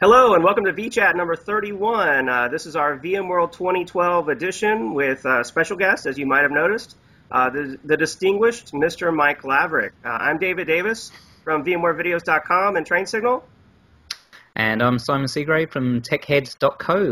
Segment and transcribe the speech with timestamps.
[0.00, 2.28] Hello and welcome to VChat number 31.
[2.28, 6.52] Uh, this is our VMworld 2012 edition with uh, special guest, as you might have
[6.52, 6.96] noticed,
[7.32, 9.12] uh, the, the, distinguished Mr.
[9.12, 9.90] Mike Laverick.
[10.04, 11.10] Uh, I'm David Davis
[11.42, 13.44] from VMwareVideos.com and Train Signal.
[14.54, 17.10] And I'm Simon Seagrave from TechHeads.co.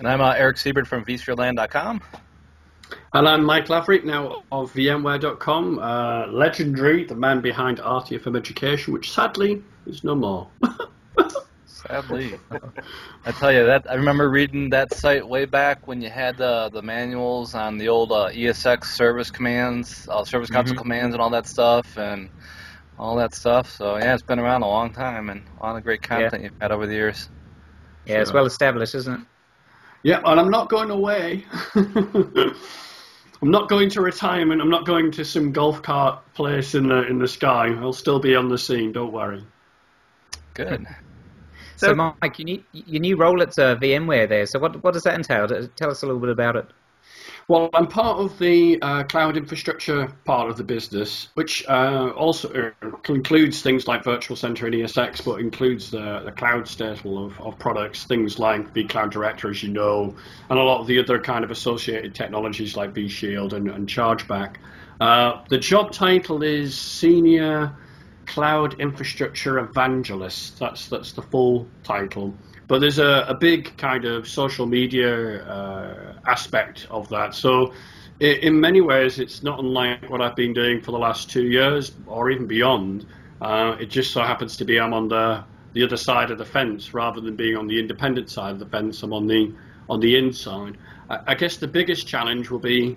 [0.00, 2.02] And I'm uh, Eric Siebert from vSphereLand.com.
[3.14, 9.12] And I'm Mike Laverick, now of VMware.com, uh, legendary, the man behind RTFM Education, which
[9.12, 10.46] sadly is no more.
[11.86, 12.38] Sadly,
[13.24, 16.68] I tell you that I remember reading that site way back when you had uh,
[16.68, 20.82] the manuals on the old uh, ESX service commands, uh, service console mm-hmm.
[20.82, 22.28] commands, and all that stuff, and
[22.98, 23.70] all that stuff.
[23.70, 26.50] So yeah, it's been around a long time, and a lot of great content yeah.
[26.50, 27.28] you've had over the years.
[28.04, 28.22] Yeah, sure.
[28.22, 29.26] it's well established, isn't it?
[30.02, 31.44] Yeah, and I'm not going away.
[31.74, 34.60] I'm not going to retirement.
[34.60, 37.68] I'm not going to some golf cart place in the in the sky.
[37.80, 38.92] I'll still be on the scene.
[38.92, 39.42] Don't worry.
[40.52, 40.86] Good.
[41.80, 44.44] So, so Mike, you new, your new role at uh, VMware there.
[44.44, 45.48] So what what does that entail?
[45.48, 46.66] Tell us a little bit about it.
[47.48, 52.72] Well, I'm part of the uh, cloud infrastructure part of the business, which uh, also
[52.82, 57.40] uh, includes things like Virtual Center and ESX, but includes the, the cloud staple of,
[57.40, 60.14] of products, things like vCloud Director, as you know,
[60.50, 64.56] and a lot of the other kind of associated technologies like vShield and, and Chargeback.
[65.00, 67.74] Uh, the job title is Senior
[68.30, 70.58] Cloud Infrastructure Evangelist.
[70.58, 72.32] That's that's the full title.
[72.68, 77.34] But there's a, a big kind of social media uh, aspect of that.
[77.34, 77.72] So
[78.20, 81.46] it, in many ways, it's not unlike what I've been doing for the last two
[81.46, 83.06] years or even beyond.
[83.40, 85.42] Uh, it just so happens to be I'm on the
[85.72, 88.66] the other side of the fence rather than being on the independent side of the
[88.66, 89.02] fence.
[89.02, 89.52] I'm on the
[89.88, 90.78] on the inside.
[91.08, 92.96] I, I guess the biggest challenge will be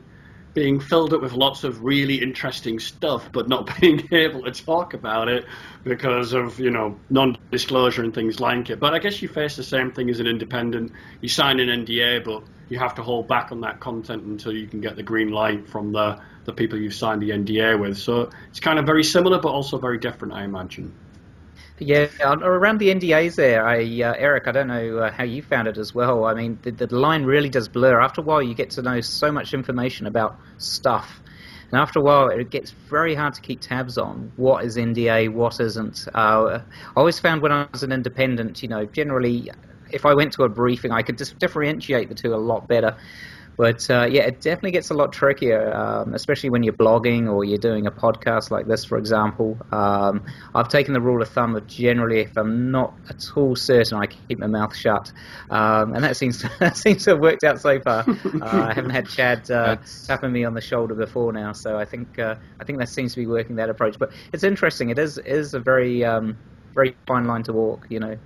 [0.53, 4.93] being filled up with lots of really interesting stuff, but not being able to talk
[4.93, 5.45] about it
[5.83, 8.79] because of you know non-disclosure and things like it.
[8.79, 10.91] But I guess you face the same thing as an independent.
[11.21, 14.67] You sign an NDA, but you have to hold back on that content until you
[14.67, 17.97] can get the green light from the the people you've signed the NDA with.
[17.97, 20.93] So it's kind of very similar, but also very different, I imagine.
[21.79, 25.67] Yeah, around the NDAs there, I, uh, Eric, I don't know uh, how you found
[25.67, 26.25] it as well.
[26.25, 27.99] I mean, the, the line really does blur.
[27.99, 31.21] After a while, you get to know so much information about stuff.
[31.71, 35.33] And after a while, it gets very hard to keep tabs on what is NDA,
[35.33, 36.07] what isn't.
[36.13, 36.61] Uh, I
[36.95, 39.49] always found when I was an independent, you know, generally,
[39.91, 42.95] if I went to a briefing, I could just differentiate the two a lot better.
[43.57, 47.43] But uh, yeah, it definitely gets a lot trickier, um, especially when you're blogging or
[47.43, 49.57] you're doing a podcast like this, for example.
[49.71, 50.25] Um,
[50.55, 54.07] I've taken the rule of thumb of generally, if I'm not at all certain, I
[54.07, 55.11] keep my mouth shut,
[55.49, 58.05] um, and that seems to, that seems to have worked out so far.
[58.43, 59.77] Uh, I haven't had Chad uh,
[60.07, 63.13] tapping me on the shoulder before now, so I think uh, I think that seems
[63.13, 63.97] to be working that approach.
[63.99, 64.89] But it's interesting.
[64.89, 66.37] It is is a very um,
[66.73, 68.17] very fine line to walk, you know.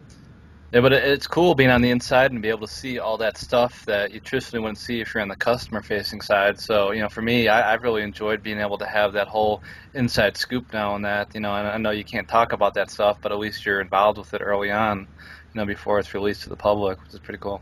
[0.73, 3.37] Yeah, but it's cool being on the inside and be able to see all that
[3.37, 6.59] stuff that you traditionally wouldn't see if you're on the customer facing side.
[6.59, 9.63] So, you know, for me, I, have really enjoyed being able to have that whole
[9.93, 11.33] inside scoop now on that.
[11.33, 13.79] You know, and I know you can't talk about that stuff, but at least you're
[13.79, 15.07] involved with it early on, you
[15.53, 17.61] know, before it's released to the public, which is pretty cool.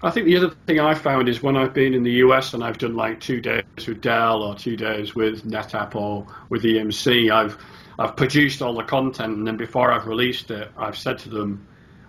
[0.00, 2.62] I think the other thing I found is when I've been in the US and
[2.62, 7.32] I've done like two days with Dell or two days with NetApp or with EMC,
[7.32, 7.58] I've
[7.98, 11.66] I've produced all the content, and then before I've released it, I've said to them,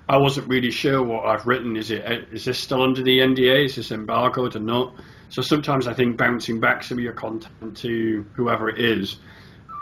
[0.07, 1.75] I wasn't really sure what I've written.
[1.75, 3.65] Is it is this still under the NDA?
[3.65, 4.95] Is this embargoed or not?
[5.29, 9.17] So sometimes I think bouncing back some of your content to whoever it is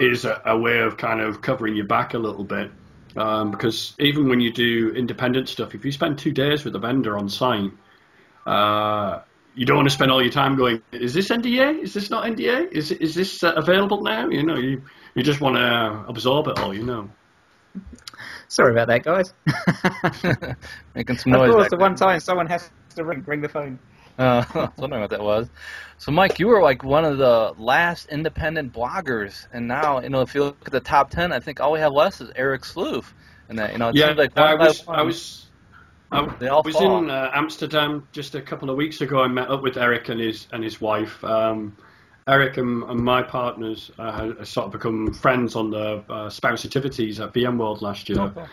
[0.01, 2.69] is a, a way of kind of covering your back a little bit.
[3.15, 6.79] Um, because even when you do independent stuff, if you spend two days with a
[6.79, 7.71] vendor on site,
[8.45, 9.21] uh,
[9.55, 11.81] you don't want to spend all your time going, is this NDA?
[11.81, 12.71] Is this not NDA?
[12.71, 14.27] Is is this uh, available now?
[14.27, 14.83] You know, you
[15.17, 17.09] you just want to absorb it all, you know.
[18.49, 19.33] Sorry about that, guys.
[20.95, 21.49] Making some noise.
[21.49, 23.79] Of course, the one time someone has to ring, ring the phone.
[24.19, 25.49] Uh, I was wondering what that was.
[25.97, 30.21] So, Mike, you were like one of the last independent bloggers, and now, you know,
[30.21, 32.61] if you look at the top ten, I think all we have left is Eric
[32.61, 33.15] Sloof,
[33.49, 35.47] and that, you know, it yeah, seems like I was, I was,
[36.11, 39.23] I was in uh, Amsterdam just a couple of weeks ago.
[39.23, 41.23] I met up with Eric and his and his wife.
[41.23, 41.75] Um,
[42.27, 46.65] Eric and, and, my partners uh, have sort of become friends on the uh, spouse
[46.65, 48.19] activities at VMworld last year.
[48.19, 48.45] Okay.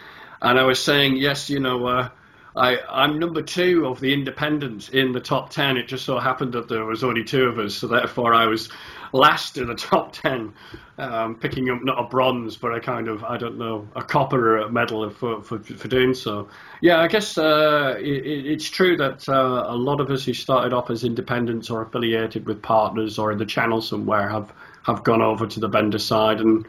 [0.43, 2.09] And I was saying, yes, you know, uh,
[2.56, 5.76] I, I'm number two of the independents in the top ten.
[5.76, 8.68] It just so happened that there was only two of us, so therefore I was
[9.12, 10.54] last in the top ten,
[10.98, 14.68] um, picking up not a bronze, but a kind of I don't know a copper
[14.68, 16.48] medal for for, for doing so.
[16.80, 20.72] Yeah, I guess uh, it, it's true that uh, a lot of us who started
[20.72, 24.52] off as independents or affiliated with partners or in the channel somewhere have
[24.84, 26.66] have gone over to the vendor side and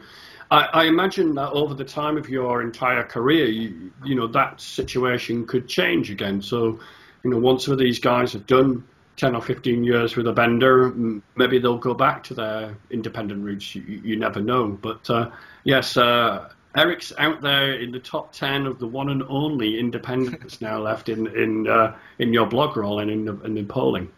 [0.50, 4.60] I, I, imagine that over the time of your entire career, you, you know, that
[4.60, 6.40] situation could change again.
[6.40, 6.78] So,
[7.24, 8.84] you know, once some of these guys have done
[9.16, 10.92] 10 or 15 years with a bender,
[11.36, 13.74] maybe they'll go back to their independent roots.
[13.74, 14.68] You, you never know.
[14.68, 15.30] But uh,
[15.64, 20.60] yes, uh, Eric's out there in the top 10 of the one and only independents
[20.60, 24.10] now left in in uh, in your blog roll and in, the, in polling.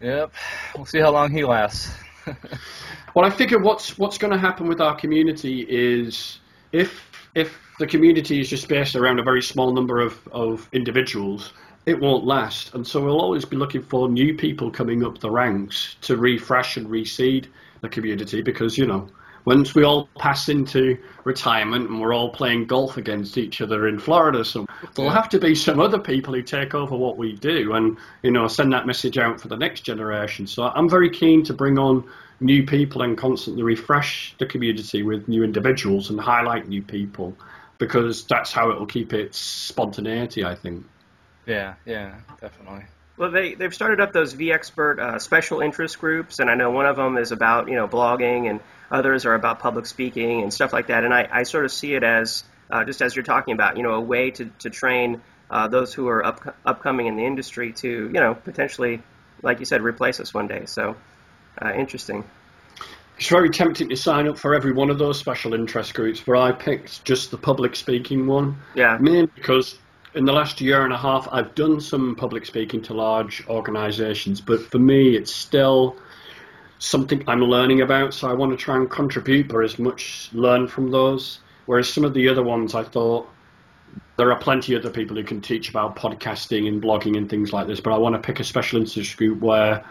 [0.00, 0.32] Yep,
[0.74, 1.92] we'll see how long he lasts.
[3.14, 6.38] well, I figure what's what's going to happen with our community is
[6.72, 11.52] if if the community is just based around a very small number of, of individuals,
[11.86, 12.74] it won't last.
[12.74, 16.76] And so we'll always be looking for new people coming up the ranks to refresh
[16.76, 17.46] and reseed
[17.80, 19.08] the community because, you know,
[19.44, 23.98] once we all pass into retirement and we're all playing golf against each other in
[23.98, 27.72] Florida, so there'll have to be some other people who take over what we do
[27.74, 30.46] and you know send that message out for the next generation.
[30.46, 32.04] So I'm very keen to bring on
[32.40, 37.36] new people and constantly refresh the community with new individuals and highlight new people
[37.78, 40.84] because that's how it will keep its spontaneity, I think.
[41.46, 42.84] Yeah, yeah, definitely.
[43.20, 46.86] Well, they they've started up those vExpert uh, special interest groups, and I know one
[46.86, 50.72] of them is about you know blogging, and others are about public speaking and stuff
[50.72, 51.04] like that.
[51.04, 53.82] And I, I sort of see it as uh, just as you're talking about, you
[53.82, 55.20] know, a way to to train
[55.50, 59.02] uh, those who are up, upcoming in the industry to you know potentially,
[59.42, 60.64] like you said, replace us one day.
[60.64, 60.96] So
[61.60, 62.24] uh, interesting.
[63.18, 66.38] It's very tempting to sign up for every one of those special interest groups, but
[66.38, 68.56] I picked just the public speaking one.
[68.74, 68.96] Yeah.
[68.98, 69.78] Mainly because
[70.14, 74.40] in the last year and a half, I've done some public speaking to large organisations,
[74.40, 75.96] but for me, it's still
[76.78, 78.14] something I'm learning about.
[78.14, 81.40] So I want to try and contribute, but as much learn from those.
[81.66, 83.28] Whereas some of the other ones, I thought
[84.16, 87.52] there are plenty of other people who can teach about podcasting and blogging and things
[87.52, 87.80] like this.
[87.80, 89.84] But I want to pick a special interest group where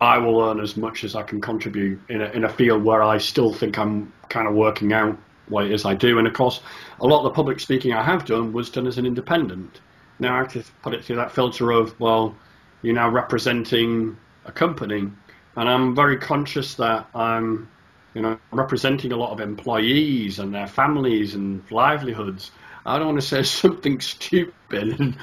[0.00, 3.02] I will learn as much as I can contribute in a, in a field where
[3.02, 5.16] I still think I'm kind of working out
[5.50, 6.18] it is I do.
[6.18, 6.60] And of course,
[7.00, 9.80] a lot of the public speaking I have done was done as an independent.
[10.18, 12.36] Now I have to put it through that filter of, well,
[12.82, 15.10] you're now representing a company.
[15.56, 17.68] And I'm very conscious that I'm,
[18.14, 22.50] you know, representing a lot of employees and their families and livelihoods.
[22.84, 25.16] I don't want to say something stupid and,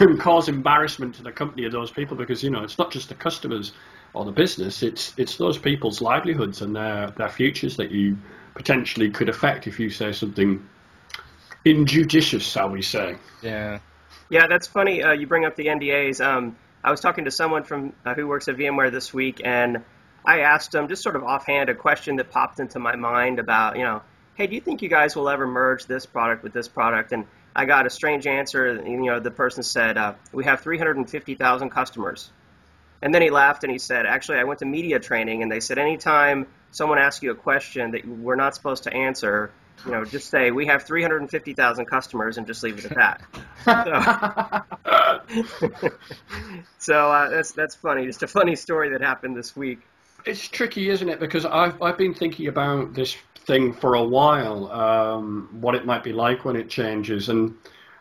[0.00, 3.08] and cause embarrassment to the company of those people because, you know, it's not just
[3.08, 3.72] the customers
[4.14, 8.16] or the business, it's it's those people's livelihoods and their, their futures that you
[8.54, 10.66] potentially could affect if you say something
[11.64, 13.16] injudicious, shall we say.
[13.42, 13.80] Yeah.
[14.30, 15.02] Yeah, that's funny.
[15.02, 16.24] Uh, you bring up the NDAs.
[16.24, 19.82] Um, I was talking to someone from uh, who works at VMware this week, and
[20.24, 23.76] I asked them just sort of offhand a question that popped into my mind about,
[23.76, 24.02] you know,
[24.34, 27.12] hey, do you think you guys will ever merge this product with this product?
[27.12, 28.82] And I got a strange answer.
[28.86, 32.30] You know, the person said, uh, we have 350,000 customers.
[33.04, 35.60] And then he laughed and he said, actually, I went to media training, and they
[35.60, 39.50] said anytime someone asks you a question that we're not supposed to answer,
[39.84, 44.64] you know, just say we have 350,000 customers and just leave it at that.
[45.78, 45.90] so,
[46.78, 48.06] so uh, that's that's funny.
[48.06, 49.80] Just a funny story that happened this week.
[50.24, 51.20] It's tricky, isn't it?
[51.20, 56.04] Because I've I've been thinking about this thing for a while, um, what it might
[56.04, 57.54] be like when it changes, and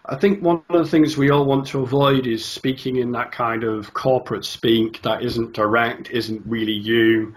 [0.06, 3.32] I think one of the things we all want to avoid is speaking in that
[3.32, 7.34] kind of corporate speak that isn't direct, isn't really you.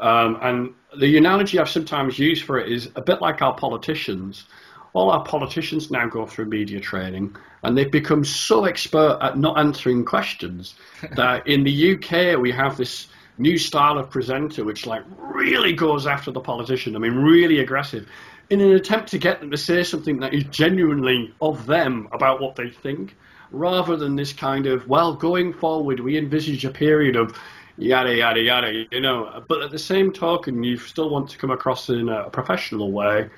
[0.00, 4.46] Um, and the analogy I've sometimes used for it is a bit like our politicians.
[4.94, 9.56] All our politicians now go through media training, and they've become so expert at not
[9.56, 10.74] answering questions
[11.16, 13.06] that in the UK we have this
[13.40, 16.96] new style of presenter which like really goes after the politician.
[16.96, 18.08] I mean, really aggressive,
[18.50, 22.40] in an attempt to get them to say something that is genuinely of them about
[22.40, 23.16] what they think,
[23.50, 27.38] rather than this kind of well, going forward, we envisage a period of
[27.76, 29.44] yada yada yada, you know.
[29.48, 33.28] But at the same token, you still want to come across in a professional way,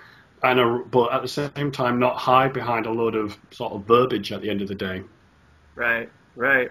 [0.43, 3.85] and a, but at the same time not hide behind a load of sort of
[3.85, 5.03] verbiage at the end of the day.
[5.75, 6.71] Right, right.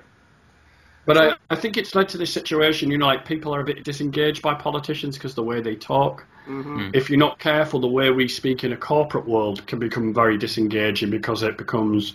[1.10, 3.64] But I, I think it's led to this situation, you know, like people are a
[3.64, 6.24] bit disengaged by politicians because the way they talk.
[6.48, 6.92] Mm-hmm.
[6.94, 10.38] If you're not careful, the way we speak in a corporate world can become very
[10.38, 12.14] disengaging because it becomes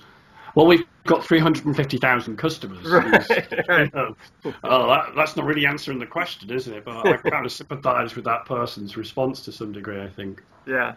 [0.54, 2.84] well, we've got 350,000 customers.
[2.94, 3.90] Right, right.
[4.64, 6.84] oh, that, that's not really answering the question, is it?
[6.84, 10.42] But I kind of sympathise with that person's response to some degree, I think.
[10.66, 10.94] Yeah.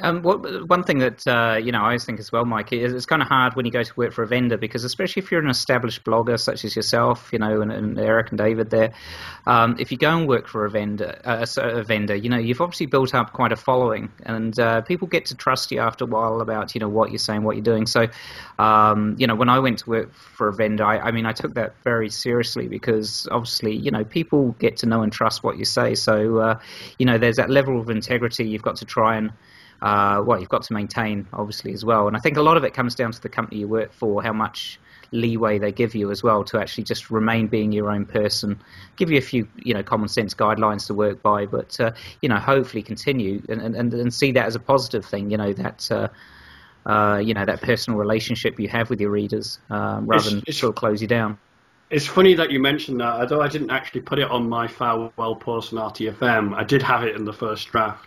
[0.00, 2.94] Um, what, one thing that uh, you know I always think as well, Mike, is
[2.94, 5.30] it's kind of hard when you go to work for a vendor because especially if
[5.30, 8.92] you're an established blogger such as yourself, you know, and, and Eric and David there,
[9.46, 12.60] um, if you go and work for a vendor, uh, a vendor, you know, you've
[12.60, 16.08] obviously built up quite a following, and uh, people get to trust you after a
[16.08, 17.86] while about you know what you're saying, what you're doing.
[17.86, 18.06] So,
[18.58, 21.32] um, you know, when I went to work for a vendor, I, I mean, I
[21.32, 25.58] took that very seriously because obviously, you know, people get to know and trust what
[25.58, 25.94] you say.
[25.94, 26.60] So, uh,
[26.98, 29.32] you know, there's that level of integrity you've got to try and
[29.82, 32.06] uh, well, you've got to maintain obviously as well.
[32.06, 34.22] And I think a lot of it comes down to the company you work for,
[34.22, 34.78] how much
[35.12, 38.60] leeway they give you as well to actually just remain being your own person,
[38.96, 42.28] give you a few you know common sense guidelines to work by, but uh, you
[42.28, 45.30] know hopefully continue and, and and see that as a positive thing.
[45.30, 46.10] You know that.
[46.86, 50.42] Uh, you know that personal relationship you have with your readers, um, rather it's, than
[50.46, 51.38] it's, sort of close you down.
[51.90, 53.20] It's funny that you mentioned that.
[53.20, 57.04] Although I didn't actually put it on my farewell post on RTFM, I did have
[57.04, 58.06] it in the first draft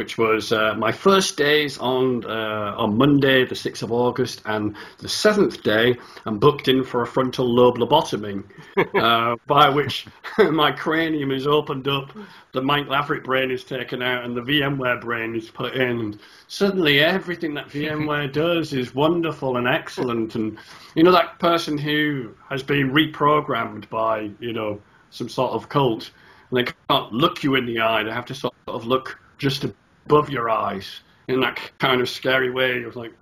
[0.00, 4.74] which was uh, my first days on uh, on Monday, the 6th of August, and
[4.96, 8.42] the seventh day, I'm booked in for a frontal lobe lobotomy,
[8.94, 10.06] uh, by which
[10.38, 12.16] my cranium is opened up,
[12.52, 16.00] the Mike Laverick brain is taken out, and the VMware brain is put in.
[16.00, 20.34] And suddenly, everything that VMware does is wonderful and excellent.
[20.34, 20.56] And
[20.94, 24.80] you know that person who has been reprogrammed by you know
[25.10, 26.10] some sort of cult,
[26.50, 29.64] and they can't look you in the eye; they have to sort of look just
[30.06, 33.12] above your eyes in that kind of scary way of like.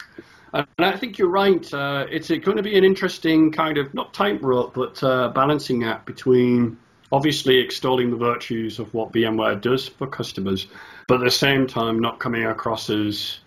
[0.55, 1.73] And I think you're right.
[1.75, 6.07] Uh, it's going to be an interesting kind of not tightrope, but uh, balancing act
[6.07, 6.79] between
[7.13, 10.67] obviously extolling the virtues of what VMware does for customers,
[11.07, 13.41] but at the same time not coming across as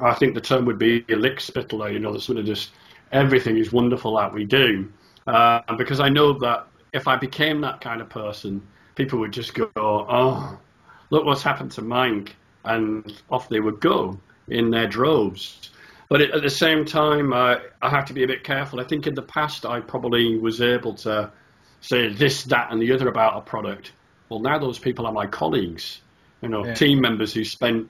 [0.00, 1.40] I think the term would be lick.
[1.54, 2.70] You know, the sort of just
[3.12, 4.90] everything is wonderful that we do.
[5.26, 8.62] Uh, because I know that if I became that kind of person,
[8.94, 10.58] people would just go, "Oh,
[11.10, 14.18] look what's happened to Mike," and off they would go
[14.48, 15.70] in their droves.
[16.08, 18.78] But at the same time, uh, I have to be a bit careful.
[18.78, 21.32] I think in the past, I probably was able to
[21.80, 23.92] say this, that, and the other about a product.
[24.28, 26.02] Well, now those people are my colleagues,
[26.42, 26.74] you know, yeah.
[26.74, 27.88] team members who spent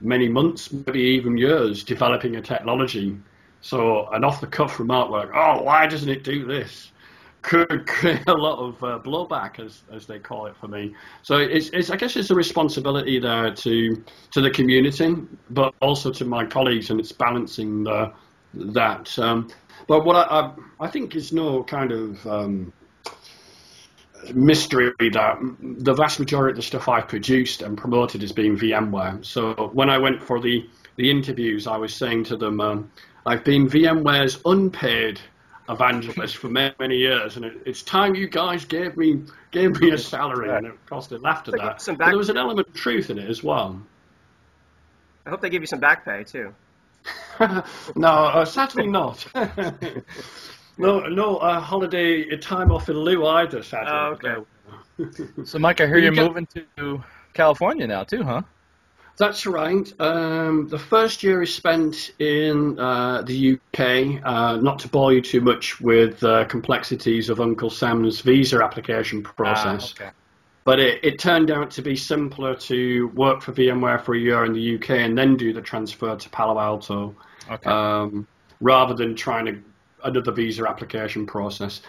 [0.00, 3.16] many months, maybe even years, developing a technology.
[3.60, 6.92] So an off-the-cuff remark like, "Oh, why doesn't it do this?"
[7.48, 10.94] Could create a lot of uh, blowback, as as they call it for me.
[11.22, 15.16] So it's, it's I guess it's a responsibility there to to the community,
[15.50, 18.12] but also to my colleagues, and it's balancing the,
[18.54, 19.18] that.
[19.18, 19.48] Um,
[19.86, 22.72] but what I, I, I think is no kind of um,
[24.34, 29.24] mystery that the vast majority of the stuff I've produced and promoted is being VMware.
[29.24, 32.90] So when I went for the the interviews, I was saying to them, um,
[33.24, 35.20] I've been VMware's unpaid
[35.68, 39.90] evangelist for many, many years, and it, it's time you guys gave me gave me
[39.90, 41.84] a salary, and it course they laughed at that.
[41.84, 43.80] Back- but there was an element of truth in it as well.
[45.26, 46.54] I hope they give you some back pay too.
[47.96, 49.26] no, uh, sadly not.
[50.78, 53.62] no, no uh, holiday time off in lieu either.
[53.62, 53.92] Sadly.
[53.92, 54.44] Oh,
[55.04, 55.24] okay.
[55.44, 56.46] so, Mike, I hear you are moving
[56.76, 57.02] to
[57.34, 58.42] California now too, huh?
[59.18, 59.92] That's right.
[60.00, 64.22] Um, the first year is spent in uh, the UK.
[64.24, 69.24] Uh, not to bore you too much with uh, complexities of Uncle Sam's visa application
[69.24, 69.94] process.
[69.98, 70.10] Ah, okay.
[70.62, 74.44] But it, it, turned out to be simpler to work for VMware for a year
[74.44, 77.16] in the UK and then do the transfer to Palo Alto,
[77.50, 77.70] okay.
[77.70, 78.26] um,
[78.60, 79.58] rather than trying to
[80.04, 81.80] another visa application process.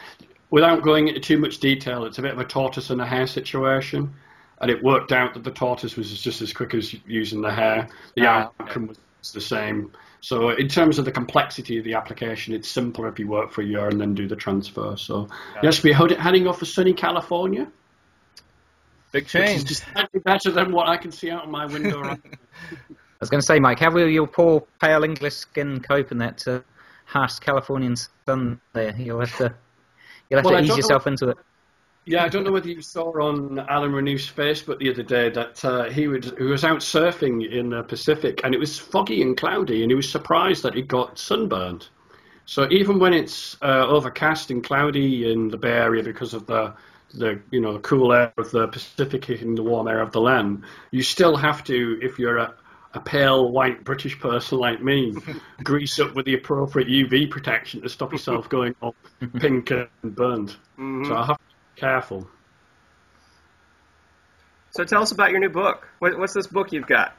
[0.49, 3.27] Without going into too much detail, it's a bit of a tortoise and a hare
[3.27, 4.13] situation
[4.61, 7.87] and it worked out that the tortoise was just as quick as using the hare.
[8.15, 9.91] The ah, outcome was the same.
[10.21, 13.61] So in terms of the complexity of the application, it's simpler if you work for
[13.61, 14.97] a year and then do the transfer.
[14.97, 15.61] So yeah.
[15.63, 17.67] yes, we're heading off for sunny California.
[19.11, 19.65] Big change.
[19.65, 19.85] Just
[20.23, 22.03] better than what I can see out of my window.
[22.03, 22.17] I
[23.19, 26.47] was going to say, Mike, how will your poor pale English skin cope in that
[26.47, 26.61] uh,
[27.05, 28.95] harsh Californian sun there?
[28.97, 29.53] You'll have to,
[30.29, 31.11] you'll have well, to ease yourself know.
[31.13, 31.37] into it.
[32.05, 35.63] Yeah, I don't know whether you saw on Alan Renouf's Facebook the other day that
[35.63, 39.37] uh, he, would, he was out surfing in the Pacific and it was foggy and
[39.37, 41.87] cloudy, and he was surprised that he got sunburned.
[42.45, 46.73] So even when it's uh, overcast and cloudy in the Bay Area because of the
[47.13, 50.21] the you know the cool air of the Pacific hitting the warm air of the
[50.21, 52.53] land, you still have to, if you're a,
[52.95, 55.15] a pale white British person like me,
[55.63, 58.95] grease up with the appropriate UV protection to stop yourself going all
[59.39, 60.55] pink and burned.
[60.79, 61.05] Mm-hmm.
[61.05, 61.37] So I have
[61.79, 62.27] Careful.
[64.71, 65.87] So tell us about your new book.
[65.99, 67.15] what's this book you've got?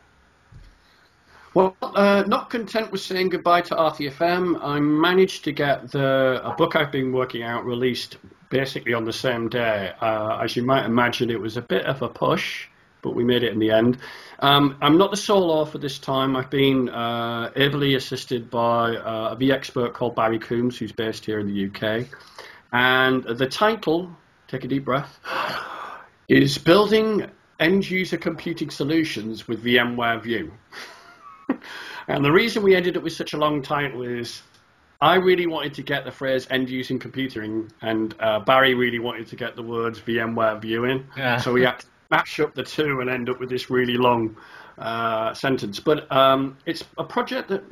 [1.54, 6.54] Well, uh, not content with saying goodbye to RTFM, I managed to get the a
[6.54, 8.18] book I've been working out released
[8.50, 9.92] basically on the same day.
[10.00, 12.68] Uh, as you might imagine, it was a bit of a push,
[13.02, 13.98] but we made it in the end.
[14.38, 16.36] Um, I'm not the sole author this time.
[16.36, 21.40] I've been uh, ably assisted by uh, a vExpert called Barry Coombs, who's based here
[21.40, 22.06] in the UK.
[22.72, 24.16] And the title
[24.50, 25.18] take a deep breath,
[26.28, 27.26] is building
[27.58, 30.52] end user computing solutions with VMware View.
[32.08, 34.42] and the reason we ended up with such a long title is
[35.00, 39.26] I really wanted to get the phrase end user computing, and uh, Barry really wanted
[39.28, 41.06] to get the words VMware View in.
[41.16, 41.38] Yeah.
[41.38, 44.36] So we had to mash up the two and end up with this really long
[44.78, 45.80] uh, sentence.
[45.80, 47.62] But um, it's a project that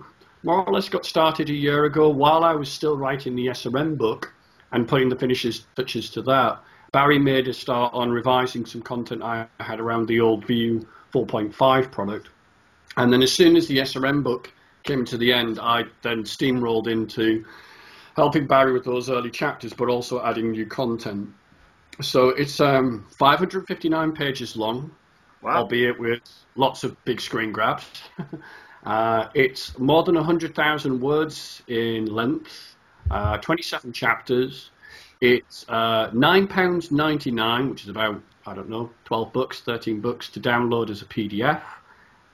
[0.42, 3.98] more or less got started a year ago while I was still writing the SRM
[3.98, 4.32] book
[4.72, 6.62] and putting the finishes touches to that.
[6.92, 11.92] Barry made a start on revising some content I had around the old View 4.5
[11.92, 12.28] product.
[12.96, 14.52] And then as soon as the SRM book
[14.84, 17.44] came to the end, I then steamrolled into
[18.16, 21.28] helping Barry with those early chapters, but also adding new content.
[22.00, 24.90] So it's um, 559 pages long,
[25.42, 25.58] wow.
[25.58, 26.20] albeit with
[26.56, 27.84] lots of big screen grabs.
[28.84, 32.76] uh, it's more than 100,000 words in length,
[33.10, 34.70] uh, 27 chapters.
[35.20, 40.90] It's uh, £9.99, which is about, I don't know, 12 bucks, 13 bucks to download
[40.90, 41.62] as a PDF.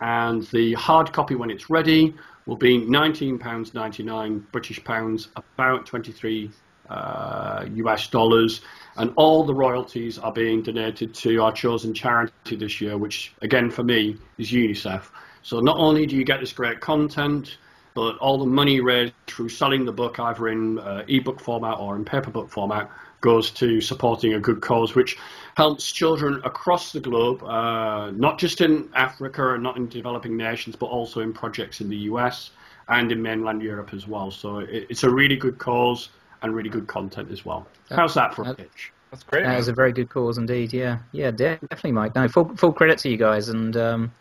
[0.01, 2.15] And the hard copy, when it's ready,
[2.47, 6.51] will be £19.99 British pounds, about 23
[6.91, 8.61] uh, US dollars,
[8.97, 13.71] and all the royalties are being donated to our chosen charity this year, which again
[13.71, 15.05] for me is UNICEF.
[15.43, 17.57] So not only do you get this great content,
[17.95, 21.97] but all the money raised through selling the book either in uh, ebook format or
[21.97, 25.17] in paperback format goes to supporting a good cause, which
[25.57, 30.77] helps children across the globe, uh, not just in Africa and not in developing nations,
[30.77, 32.51] but also in projects in the US
[32.89, 34.31] and in mainland Europe as well.
[34.31, 36.11] So it, it's a really good cause
[36.43, 37.67] and really good content as well.
[37.89, 38.93] How's that for a pitch?
[39.11, 39.45] That's great.
[39.45, 40.73] That is a very good cause indeed.
[40.73, 42.15] Yeah, yeah, definitely, Mike.
[42.17, 44.13] No, full full credit to you guys, and um,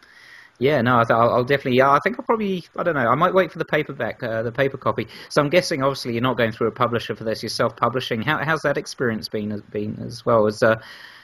[0.59, 1.77] yeah, no, I th- I'll, I'll, definitely.
[1.77, 2.65] Yeah, I think I'll probably.
[2.77, 3.07] I don't know.
[3.07, 5.07] I might wait for the paperback, uh, the paper copy.
[5.29, 7.41] So I'm guessing, obviously, you're not going through a publisher for this.
[7.41, 8.21] You're self-publishing.
[8.21, 9.61] How, how's that experience been?
[9.71, 10.45] Been as well?
[10.45, 10.79] Is uh,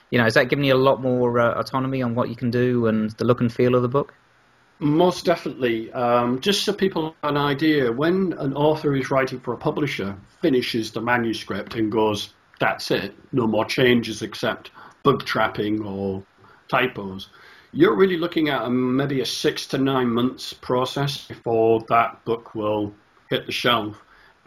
[0.09, 2.50] you know, is that giving you a lot more uh, autonomy on what you can
[2.50, 4.13] do and the look and feel of the book?
[4.79, 5.92] Most definitely.
[5.92, 10.15] Um, just so people have an idea, when an author is writing for a publisher,
[10.42, 13.13] finishes the manuscript and goes, "That's it.
[13.31, 14.72] No more changes except
[15.03, 16.24] bug trapping or
[16.70, 17.29] typos."
[17.72, 22.55] You're really looking at a, maybe a six to nine months process before that book
[22.55, 22.94] will
[23.29, 24.01] hit the shelf.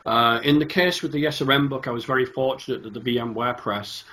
[0.05, 3.57] Uh, in the case with the SRM book, I was very fortunate that the VMware
[3.57, 4.05] Press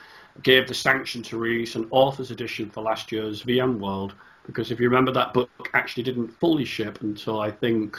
[0.43, 4.11] gave the sanction to release an author's edition for last year's VMworld,
[4.45, 7.97] because if you remember, that book actually didn't fully ship until I think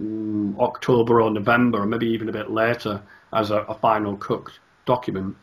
[0.00, 3.00] um, October or November, or maybe even a bit later,
[3.32, 5.36] as a, a final cooked document.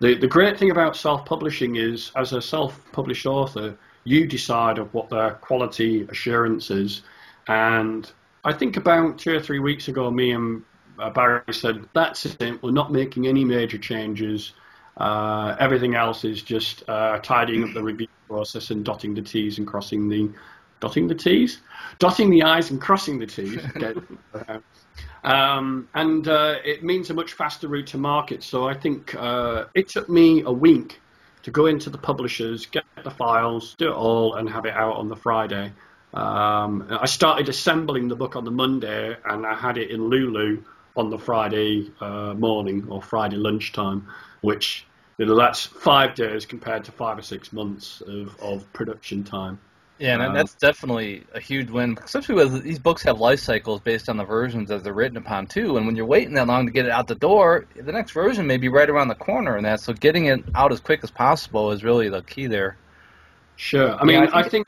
[0.00, 5.10] The, the great thing about self-publishing is, as a self-published author, you decide of what
[5.10, 7.02] the quality assurance is.
[7.48, 8.10] And
[8.44, 10.62] I think about two or three weeks ago, me and
[10.98, 14.52] uh, Barry said, that's it, we're not making any major changes.
[14.96, 19.58] Uh, everything else is just uh, tidying up the review process and dotting the T's
[19.58, 20.30] and crossing the
[20.78, 21.60] dotting the T's,
[21.98, 23.60] dotting the I's and crossing the T's.
[25.24, 28.42] um, and uh, it means a much faster route to market.
[28.42, 31.00] So I think uh, it took me a week
[31.46, 34.96] to go into the publishers, get the files, do it all, and have it out
[34.96, 35.72] on the Friday.
[36.12, 40.64] Um, I started assembling the book on the Monday, and I had it in Lulu
[40.96, 44.08] on the Friday uh, morning or Friday lunchtime,
[44.40, 49.22] which you know that's five days compared to five or six months of, of production
[49.22, 49.60] time.
[49.98, 53.80] Yeah, and uh, that's definitely a huge win, especially with these books have life cycles
[53.80, 55.78] based on the versions as they're written upon too.
[55.78, 58.46] And when you're waiting that long to get it out the door, the next version
[58.46, 61.10] may be right around the corner, and that so getting it out as quick as
[61.10, 62.76] possible is really the key there.
[63.56, 64.66] Sure, I mean, yeah, I, think I think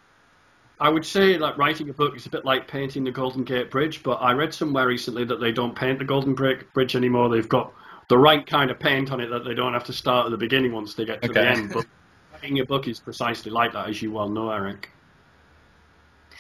[0.81, 3.71] I would say like writing a book is a bit like painting the Golden Gate
[3.71, 7.29] Bridge, but I read somewhere recently that they don't paint the Golden Bridge anymore.
[7.29, 7.75] They've got
[8.09, 10.39] the right kind of paint on it that they don't have to start at the
[10.39, 11.41] beginning once they get to okay.
[11.41, 11.73] the end.
[11.75, 11.87] But
[12.33, 14.91] writing a book is precisely like that, as you well know, Eric.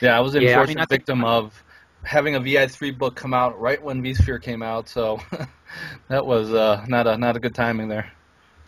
[0.01, 1.65] Yeah, I was an yeah, unfortunate I mean, I victim of
[2.05, 5.21] having a VI3 book come out right when vSphere came out, so
[6.09, 8.13] that was uh, not a not a good timing there.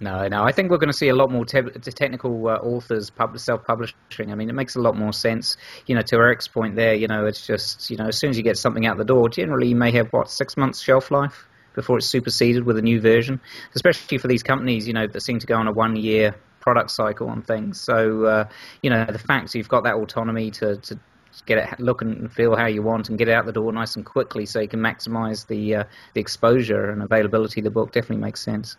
[0.03, 0.43] No, no.
[0.43, 4.33] I think we're going to see a lot more te- technical uh, authors pub- self-publishing.
[4.33, 5.59] I mean, it makes a lot more sense.
[5.87, 8.39] You know, to Eric's point there, you know, it's just you know, as soon as
[8.39, 11.47] you get something out the door, generally you may have what six months shelf life
[11.75, 13.41] before it's superseded with a new version.
[13.75, 17.29] Especially for these companies, you know, that seem to go on a one-year product cycle
[17.29, 17.81] on things.
[17.81, 18.49] So, uh,
[18.83, 20.99] you know, the fact you've got that autonomy to, to
[21.47, 23.97] get it look and feel how you want and get it out the door nice
[23.97, 27.93] and quickly so you can maximize the uh, the exposure and availability of the book
[27.93, 28.77] definitely makes sense.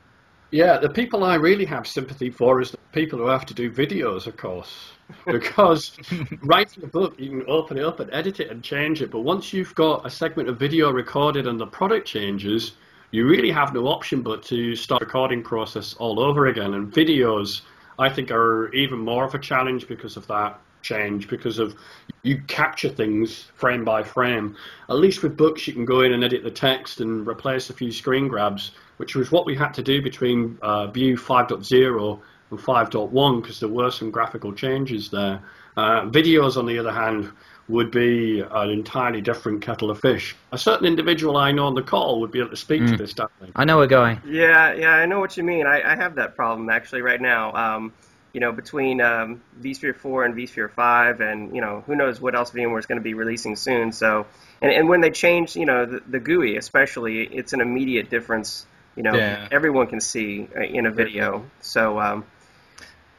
[0.52, 3.72] Yeah, the people I really have sympathy for is the people who have to do
[3.72, 4.92] videos, of course.
[5.26, 5.98] Because
[6.42, 9.12] writing a book, you can open it up and edit it and change it.
[9.12, 12.74] But once you've got a segment of video recorded and the product changes,
[13.12, 16.76] you really have no option but to start recording process all over again.
[16.76, 17.62] And videos,
[18.00, 21.76] I think, are even more of a challenge because of that change because of
[22.24, 24.56] you capture things frame by frame.
[24.90, 27.74] At least with books, you can go in and edit the text and replace a
[27.74, 32.20] few screen grabs, which was what we had to do between uh, View 5.0
[32.52, 35.42] and 5.1 because there were some graphical changes there.
[35.78, 37.32] Uh, videos, on the other hand,
[37.70, 40.36] would be an entirely different kettle of fish.
[40.52, 42.98] A certain individual I know on the call would be able to speak to Mm.
[42.98, 43.54] this, definitely.
[43.56, 44.20] I know a guy.
[44.26, 45.66] Yeah, yeah, I know what you mean.
[45.66, 47.54] I, I have that problem actually right now.
[47.54, 47.94] Um,
[48.34, 52.36] you know, between um, vSphere 4 and vSphere 5, and you know, who knows what
[52.36, 53.92] else VMware is going to be releasing soon.
[53.92, 54.26] So,
[54.62, 58.66] and, and when they change, you know, the, the GUI especially, it's an immediate difference.
[58.96, 59.48] You know, Yeah.
[59.52, 61.46] everyone can see uh, in a video.
[61.62, 62.26] So, um,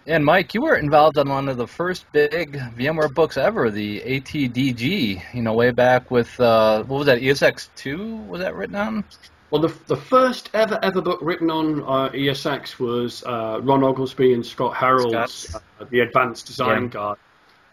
[0.06, 4.00] And Mike, you were involved on one of the first big VMware books ever, the
[4.00, 5.22] ATDG.
[5.34, 7.20] You know, way back with uh, what was that?
[7.20, 9.04] ESX2 was that written on?
[9.52, 14.32] Well, the, the first ever ever book written on uh, ESX was uh, Ron Oglesby
[14.32, 15.62] and Scott Herold's Scott.
[15.78, 16.88] uh, The Advanced Design Yeah.
[16.88, 17.16] Guide.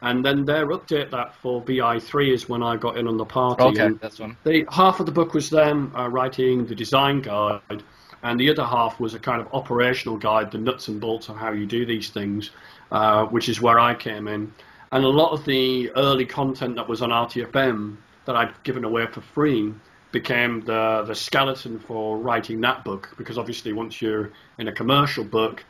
[0.01, 3.63] And then their update that for VI3 is when I got in on the party.
[3.63, 4.35] Okay, And that's one.
[4.43, 7.83] they, half of the book was them uh, writing the design guide,
[8.23, 11.37] and the other half was a kind of operational guide, the nuts and bolts of
[11.37, 12.51] how you do these things,
[12.91, 14.53] uh, which is where I came in.
[14.91, 19.05] And a lot of the early content that was on RTFM that I'd given away
[19.07, 19.73] for free
[20.11, 25.23] became the the skeleton for writing that book because obviously once you're in a commercial
[25.23, 25.63] book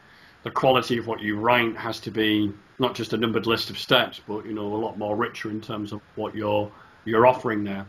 [0.44, 3.78] the quality of what you write has to be not just a numbered list of
[3.78, 6.72] steps but you know a lot more richer in terms of what you're
[7.06, 7.86] you're offering there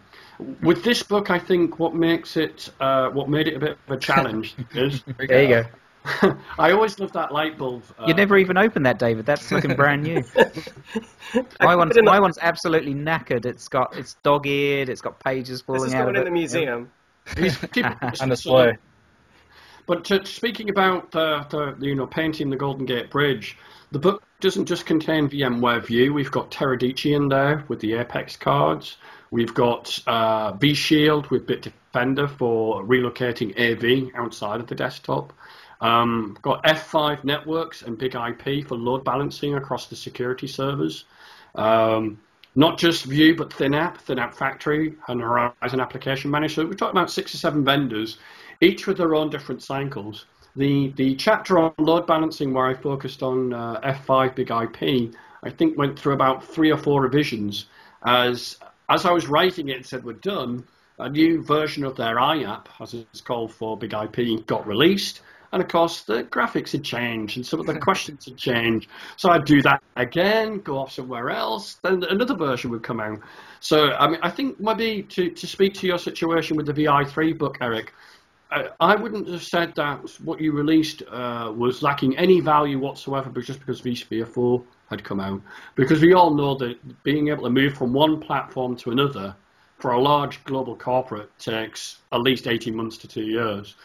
[0.62, 3.96] with this book I think what makes it uh, what made it a bit of
[3.96, 5.64] a challenge is There you go.
[6.58, 9.26] I always love that light bulb uh, You never even opened that, David.
[9.26, 10.24] That's looking brand new.
[11.60, 13.44] My one's it the- my one's absolutely knackered.
[13.44, 14.88] It's got it's dog-eared.
[14.88, 16.24] It's got pages falling this falling is out going of in it.
[16.24, 16.90] the museum.
[17.36, 18.78] He's keeping On display.
[19.86, 23.58] But to, speaking about uh, the, you know painting the Golden Gate Bridge,
[23.90, 26.14] the book doesn't just contain VMware View.
[26.14, 28.96] We've got Teradici in there with the Apex cards.
[29.30, 35.32] We've got uh, vShield with Bitdefender for relocating AV outside of the desktop.
[35.80, 41.04] Um, got F5 networks and Big IP for load balancing across the security servers.
[41.54, 42.18] Um,
[42.54, 46.54] not just View, but ThinApp, ThinApp Factory, and Horizon Application Manager.
[46.54, 48.18] So we're talking about six or seven vendors,
[48.60, 50.26] each with their own different cycles.
[50.56, 55.50] The the chapter on load balancing, where I focused on uh, F5 Big IP, I
[55.50, 57.66] think went through about three or four revisions.
[58.04, 60.64] As as I was writing it and said we're done,
[60.98, 65.20] a new version of their iApp, as it's called for Big IP, got released.
[65.52, 68.88] And of course, the graphics had changed and some of the questions had changed.
[69.16, 73.18] So I'd do that again, go off somewhere else, then another version would come out.
[73.58, 77.36] So I mean, I think maybe to, to speak to your situation with the VI3
[77.36, 77.92] book, Eric,
[78.50, 83.30] I, I wouldn't have said that what you released uh, was lacking any value whatsoever,
[83.30, 85.40] but just because vSphere 4 had come out.
[85.74, 89.34] Because we all know that being able to move from one platform to another
[89.78, 93.76] for a large global corporate takes at least 18 months to two years.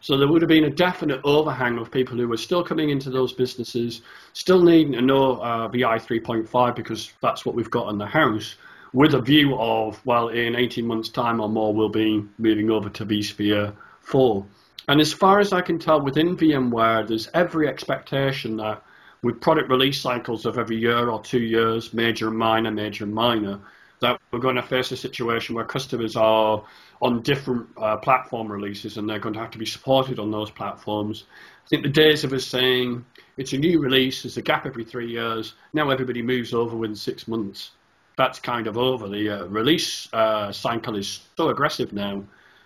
[0.00, 3.10] So there would have been a definite overhang of people who were still coming into
[3.10, 7.98] those businesses, still needing to know uh, VI 3.5 because that's what we've got in
[7.98, 8.54] the house,
[8.92, 12.88] with a view of, well, in 18 months' time or more, we'll be moving over
[12.88, 14.46] to vSphere 4.
[14.88, 18.82] And as far as I can tell, within VMware, there's every expectation that
[19.22, 23.12] with product release cycles of every year or two years, major and minor, major and
[23.12, 23.60] minor,
[24.00, 26.64] that we're going to face a situation where customers are
[27.02, 30.50] on different uh, platform releases and they're going to have to be supported on those
[30.50, 31.24] platforms.
[31.64, 33.04] I think the days of us saying
[33.36, 36.96] it's a new release, there's a gap every three years, now everybody moves over within
[36.96, 37.72] six months.
[38.16, 39.08] That's kind of over.
[39.08, 42.24] The uh, release uh, cycle is so aggressive now.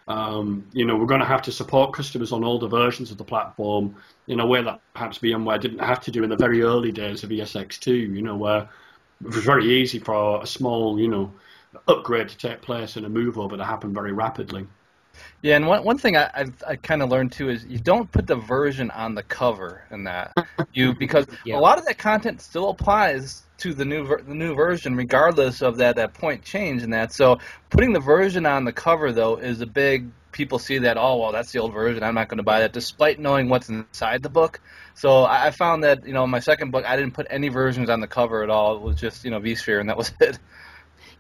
[0.08, 3.24] Um, you know, we're going to have to support customers on older versions of the
[3.24, 3.94] platform
[4.28, 7.22] in a way that perhaps VMware didn't have to do in the very early days
[7.22, 8.68] of ESX2, you know, where
[9.24, 11.32] it was very easy for a small, you know,
[11.88, 14.66] upgrade to take place and a move over to happen very rapidly.
[15.42, 18.10] Yeah, and one one thing I I've, I kind of learned too is you don't
[18.10, 20.34] put the version on the cover in that
[20.72, 21.56] you because Yeah.
[21.58, 25.60] a lot of that content still applies to the new ver- the new version regardless
[25.62, 27.12] of that that point change in that.
[27.12, 27.38] So
[27.70, 31.32] putting the version on the cover though is a big people see that oh well
[31.32, 34.30] that's the old version I'm not going to buy that despite knowing what's inside the
[34.30, 34.60] book.
[34.94, 37.88] So I, I found that you know my second book I didn't put any versions
[37.88, 38.76] on the cover at all.
[38.76, 40.38] It was just you know vSphere and that was it.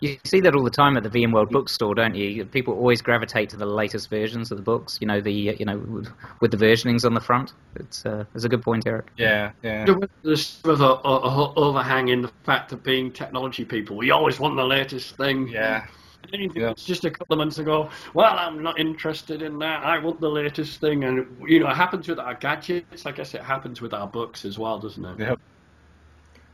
[0.00, 2.44] You see that all the time at the VMworld bookstore, don't you?
[2.44, 4.98] People always gravitate to the latest versions of the books.
[5.00, 6.08] You know the uh, you know with,
[6.40, 7.52] with the versionings on the front.
[7.76, 9.06] It's uh, it's a good point, Eric.
[9.16, 9.86] Yeah, yeah.
[10.24, 13.96] There's sort of a, a, a overhang in the fact of being technology people.
[13.96, 15.46] We always want the latest thing.
[15.46, 15.86] Yeah.
[16.32, 16.72] Anything Yeah.
[16.74, 19.84] just a couple of months ago, well, I'm not interested in that.
[19.84, 21.04] I want the latest thing.
[21.04, 23.06] And, you know, it happens with our gadgets.
[23.06, 25.18] I guess it happens with our books as well, doesn't it?
[25.18, 25.40] Yep.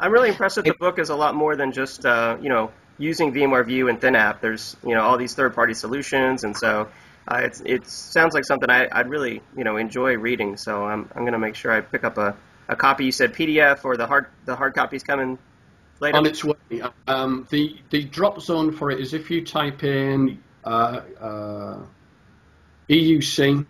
[0.01, 2.71] I'm really impressed that the book is a lot more than just uh, you know
[2.99, 4.41] using VMware View and ThinApp.
[4.41, 6.89] There's you know all these third-party solutions, and so
[7.27, 10.57] uh, it's it sounds like something I, I'd really you know enjoy reading.
[10.57, 12.37] So I'm I'm gonna make sure I pick up a,
[12.69, 13.07] a copy.
[13.07, 15.37] You said PDF or the hard the hard copies coming
[16.01, 16.17] later.
[16.17, 16.55] On its way.
[17.07, 21.79] Um, the the drop zone for it is if you type in uh, uh,
[22.89, 23.67] EUC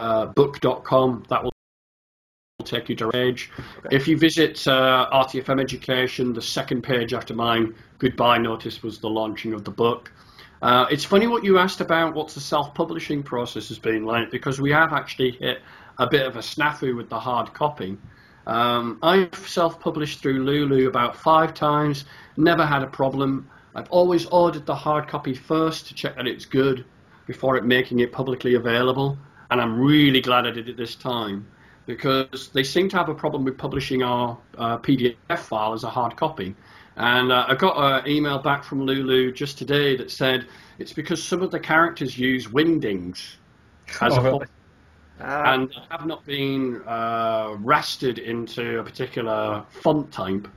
[0.00, 1.52] uh, book.com, that will
[2.64, 3.50] take you to Rage.
[3.78, 3.96] Okay.
[3.96, 9.08] If you visit uh, RTFM Education, the second page after mine, goodbye notice was the
[9.08, 10.12] launching of the book.
[10.60, 14.60] Uh, it's funny what you asked about what's the self-publishing process has been like because
[14.60, 15.60] we have actually hit
[15.98, 17.98] a bit of a snafu with the hard copy.
[18.46, 22.04] Um, I've self-published through Lulu about five times,
[22.36, 23.48] never had a problem.
[23.74, 26.84] I've always ordered the hard copy first to check that it's good
[27.26, 29.16] before it making it publicly available,
[29.50, 31.46] and I'm really glad I did it this time
[31.86, 35.90] because they seem to have a problem with publishing our uh, PDF file as a
[35.90, 36.54] hard copy.
[36.96, 40.46] And uh, I got an email back from Lulu just today that said
[40.78, 43.36] it's because some of the characters use Wingdings
[44.00, 44.46] as oh, a really?
[45.20, 45.54] Ah.
[45.54, 50.48] and have not been uh, rastered into a particular font type.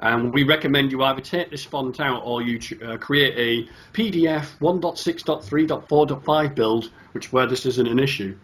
[0.00, 4.58] And we recommend you either take this font out or you uh, create a PDF
[4.60, 8.36] 1.6.3.4.5 build, which where this isn't an issue.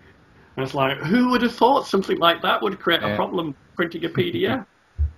[0.57, 3.09] And it's like, who would have thought something like that would create yeah.
[3.09, 4.65] a problem printing a PDF?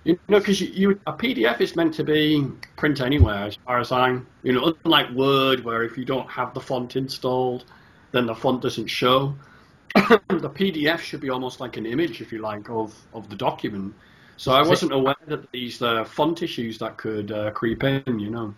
[0.03, 3.79] you know, because you, you, a PDF is meant to be print anywhere, as far
[3.79, 7.65] as I'm, you know, unlike Word, where if you don't have the font installed,
[8.11, 9.35] then the font doesn't show.
[9.95, 13.93] The PDF should be almost like an image, if you like, of, of the document.
[14.37, 18.29] So I wasn't aware that these uh, font issues that could uh, creep in, you
[18.29, 18.55] know.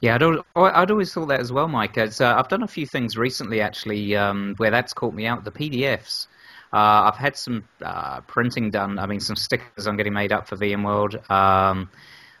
[0.00, 1.96] Yeah, I'd, I'd always thought that as well, Mike.
[1.96, 5.44] As, uh, I've done a few things recently, actually, um, where that's caught me out.
[5.44, 6.26] The PDFs.
[6.72, 8.98] Uh, I've had some uh, printing done.
[8.98, 11.30] I mean, some stickers I'm getting made up for VMworld.
[11.30, 11.90] Um,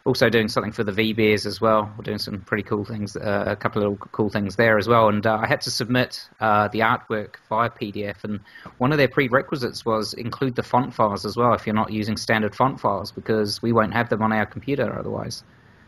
[0.04, 1.92] also doing something for the VBeers as well.
[1.96, 5.08] We're doing some pretty cool things, uh, a couple of cool things there as well.
[5.08, 8.40] And uh, I had to submit uh, the artwork via PDF, and
[8.78, 12.16] one of their prerequisites was include the font files as well if you're not using
[12.16, 15.44] standard font files, because we won't have them on our computer otherwise.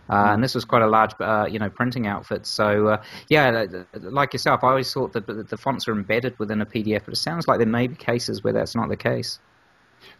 [0.09, 2.46] Uh, and this was quite a large, uh, you know, printing outfit.
[2.46, 6.66] So, uh, yeah, like yourself, I always thought that the fonts are embedded within a
[6.66, 9.38] PDF, but it sounds like there may be cases where that's not the case.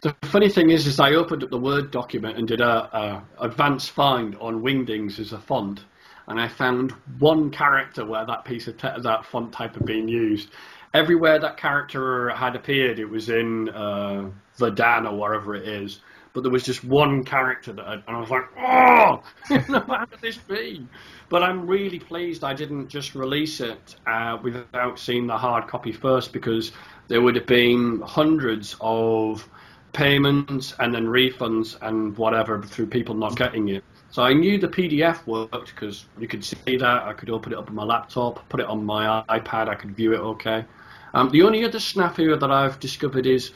[0.05, 3.23] The funny thing is, is I opened up the Word document and did a, a
[3.39, 5.83] advanced find on Wingdings as a font,
[6.27, 10.07] and I found one character where that piece of te- that font type had been
[10.07, 10.51] used.
[10.93, 14.29] Everywhere that character had appeared, it was in uh,
[14.61, 16.01] or wherever it is
[16.35, 19.23] but there was just one character that, and I was like, oh,
[19.87, 20.85] how could this be?
[21.29, 25.93] But I'm really pleased I didn't just release it uh, without seeing the hard copy
[25.93, 26.73] first, because
[27.07, 29.47] there would have been hundreds of
[29.95, 33.83] payments and then refunds and whatever through people not getting it.
[34.11, 37.03] So I knew the PDF worked because you could see that.
[37.03, 39.95] I could open it up on my laptop, put it on my iPad, I could
[39.95, 40.65] view it okay.
[41.13, 43.51] Um, the only other snafu that I've discovered is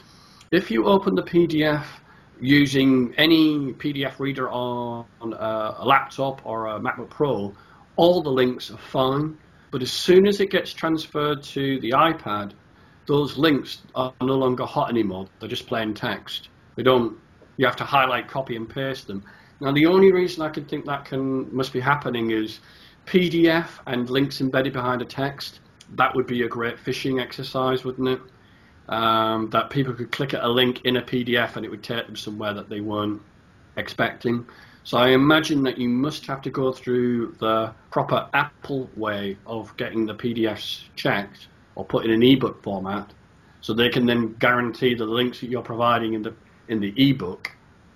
[0.50, 1.84] if you open the PDF
[2.40, 7.54] using any PDF reader on a, a laptop or a MacBook Pro,
[7.96, 9.36] all the links are fine.
[9.70, 12.52] But as soon as it gets transferred to the iPad,
[13.06, 15.26] those links are no longer hot anymore.
[15.38, 16.48] They're just plain text.
[16.76, 17.18] They don't.
[17.56, 19.24] You have to highlight, copy, and paste them.
[19.60, 22.60] Now, the only reason I can think that can must be happening is
[23.06, 25.60] PDF and links embedded behind a text.
[25.96, 28.20] That would be a great phishing exercise, wouldn't it?
[28.90, 32.06] um, that people could click at a link in a PDF and it would take
[32.06, 33.22] them somewhere that they weren't
[33.76, 34.44] expecting.
[34.82, 39.74] So I imagine that you must have to go through the proper Apple way of
[39.76, 43.12] getting the PDFs checked or put in an ebook format,
[43.60, 46.34] so they can then guarantee the links that you're providing in the
[46.68, 47.50] in the ebook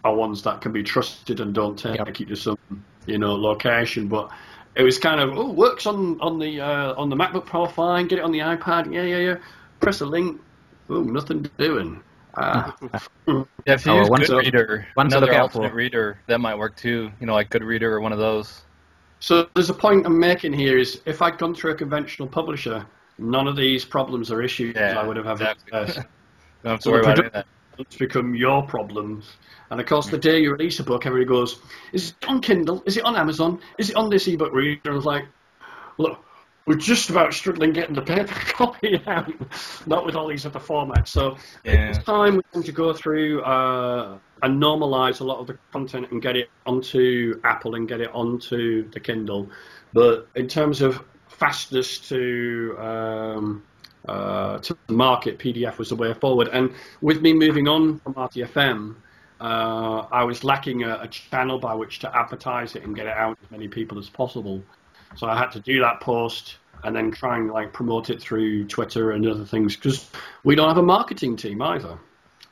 [0.04, 2.18] are ones that can be trusted and don't take yep.
[2.18, 2.58] you to some
[3.06, 4.08] you know location.
[4.08, 4.30] But
[4.74, 8.06] it was kind of oh works on on the uh, on the MacBook Pro fine,
[8.06, 9.36] get it on the iPad, yeah yeah yeah.
[9.80, 10.40] Press a link,
[10.88, 12.02] oh nothing doing.
[12.36, 12.72] Uh,
[13.28, 17.10] yeah, if you oh, use Goodreader, another alternate reader, that might work too.
[17.20, 18.62] You know, like Goodreader or one of those.
[19.20, 22.84] So there's a point I'm making here is if I'd gone through a conventional publisher,
[23.18, 25.78] none of these problems or issues yeah, I would have exactly.
[25.78, 25.86] had.
[26.62, 27.46] Don't have to so worry about that.
[27.78, 29.32] It's become your problems.
[29.70, 31.58] And of course, the day you release a book, everybody goes,
[31.92, 32.82] "Is it on Kindle?
[32.86, 33.60] Is it on Amazon?
[33.78, 35.24] Is it on this ebook reader?" And I was like,
[35.98, 36.24] "Look,
[36.66, 39.30] we're just about struggling getting the paper copy out,
[39.86, 41.08] not with all these other formats.
[41.08, 41.90] So yeah.
[41.90, 46.22] it's time we to go through uh, and normalize a lot of the content and
[46.22, 49.50] get it onto Apple and get it onto the Kindle.
[49.92, 51.02] But in terms of
[51.38, 53.62] fastness to um,
[54.08, 56.48] uh, to market, PDF was the way forward.
[56.52, 58.96] And with me moving on from RTFM,
[59.40, 63.16] uh, I was lacking a, a, channel by which to advertise it and get it
[63.16, 64.62] out to as many people as possible.
[65.16, 68.66] So I had to do that post and then try and like promote it through
[68.66, 70.10] Twitter and other things because
[70.44, 71.98] we don't have a marketing team either.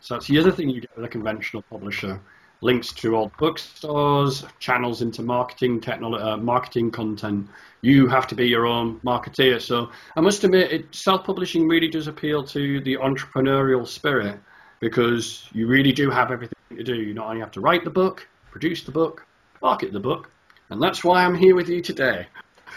[0.01, 2.21] So that's the other thing you get with a conventional publisher.
[2.63, 7.49] Links to all bookstores, channels into marketing technology, uh, marketing content.
[7.83, 9.61] You have to be your own marketeer.
[9.61, 14.39] So I must admit, it, self-publishing really does appeal to the entrepreneurial spirit
[14.79, 16.95] because you really do have everything to do.
[16.95, 19.27] You not only have to write the book, produce the book,
[19.61, 20.31] market the book,
[20.71, 22.27] and that's why I'm here with you today.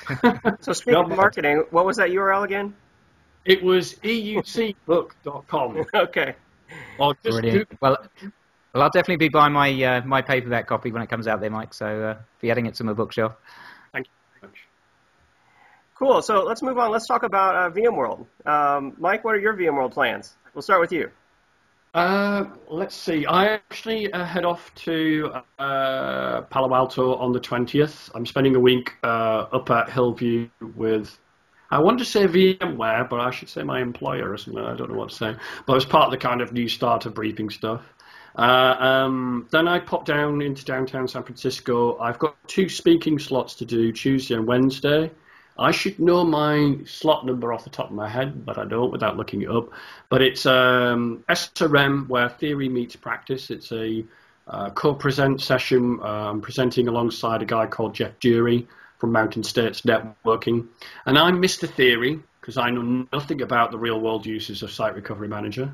[0.62, 2.76] so speaking of marketing, what was that URL again?
[3.46, 5.86] It was eucbook.com.
[5.96, 6.36] okay.
[7.24, 7.70] Brilliant.
[7.80, 7.98] Well,
[8.76, 11.50] well, I'll definitely be buying my uh, my paperback copy when it comes out there,
[11.50, 11.74] Mike.
[11.74, 13.34] So uh, be adding it to my bookshelf.
[13.94, 14.12] Thank you
[14.42, 14.60] very much.
[15.98, 16.22] Cool.
[16.22, 16.92] So let's move on.
[16.92, 18.26] Let's talk about uh, VMworld.
[18.46, 20.36] Um, Mike, what are your VMworld plans?
[20.54, 21.10] We'll start with you.
[21.94, 23.26] Uh, let's see.
[23.26, 28.12] I actually uh, head off to uh, Palo Alto on the 20th.
[28.14, 31.18] I'm spending a week uh, up at Hillview with,
[31.72, 34.62] I want to say VMware, but I should say my employer or something.
[34.62, 35.36] I don't know what to say.
[35.66, 37.82] But it's part of the kind of new starter briefing stuff.
[38.38, 41.98] Uh, um, then I pop down into downtown San Francisco.
[42.00, 45.12] I've got two speaking slots to do Tuesday and Wednesday.
[45.58, 48.92] I should know my slot number off the top of my head, but I don't
[48.92, 49.70] without looking it up.
[50.10, 53.50] But it's um, SRM, where theory meets practice.
[53.50, 54.04] It's a
[54.48, 56.00] uh, co-present session.
[56.04, 58.68] I'm presenting alongside a guy called Jeff Jury
[58.98, 60.68] from Mountain States Networking.
[61.06, 61.70] And I'm Mr.
[61.70, 65.72] Theory, because I know nothing about the real-world uses of Site Recovery Manager.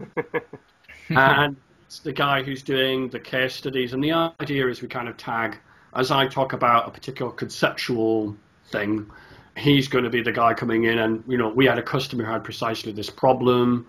[1.10, 1.58] and
[1.91, 3.91] it's the guy who's doing the case studies.
[3.91, 5.58] And the idea is we kind of tag,
[5.93, 8.34] as I talk about a particular conceptual
[8.71, 9.12] thing,
[9.58, 12.23] he's going to be the guy coming in and you know we had a customer
[12.23, 13.86] who had precisely this problem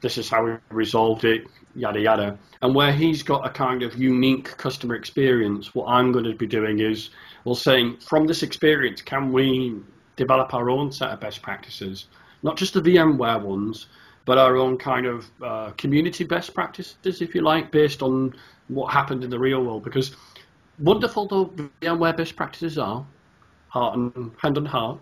[0.00, 3.94] this is how we resolved it yada yada and where he's got a kind of
[3.98, 7.10] unique customer experience what i'm going to be doing is
[7.44, 9.76] well saying from this experience can we
[10.16, 12.06] develop our own set of best practices
[12.42, 13.88] not just the vmware ones
[14.24, 18.34] but our own kind of uh, community best practices if you like based on
[18.68, 20.16] what happened in the real world because
[20.78, 21.46] wonderful though
[21.80, 23.06] vmware best practices are
[23.72, 25.00] heart and hand on heart.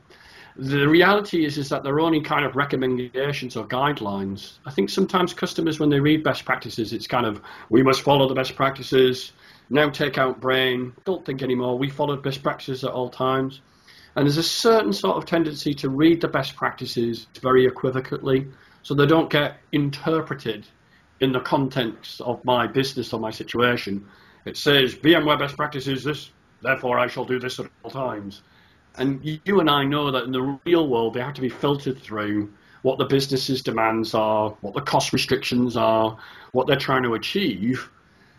[0.56, 4.58] The reality is is that they're only kind of recommendations or guidelines.
[4.64, 8.28] I think sometimes customers, when they read best practices, it's kind of we must follow
[8.28, 9.32] the best practices.
[9.70, 10.92] Now take out brain.
[11.04, 11.78] Don't think anymore.
[11.78, 13.60] We followed best practices at all times.
[14.16, 18.46] And there's a certain sort of tendency to read the best practices very equivocally,
[18.90, 20.66] so they don't get interpreted
[21.20, 24.04] in the context of my business or my situation.
[24.46, 28.42] It says VMware best practices this, therefore I shall do this at all times.
[28.96, 32.00] And you and I know that in the real world, they have to be filtered
[32.00, 36.18] through what the business's demands are, what the cost restrictions are,
[36.50, 37.88] what they're trying to achieve.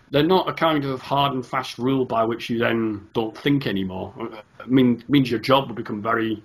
[0.09, 3.67] They're not a kind of hard and fast rule by which you then don't think
[3.67, 4.13] anymore.
[4.59, 6.43] It means your job will become very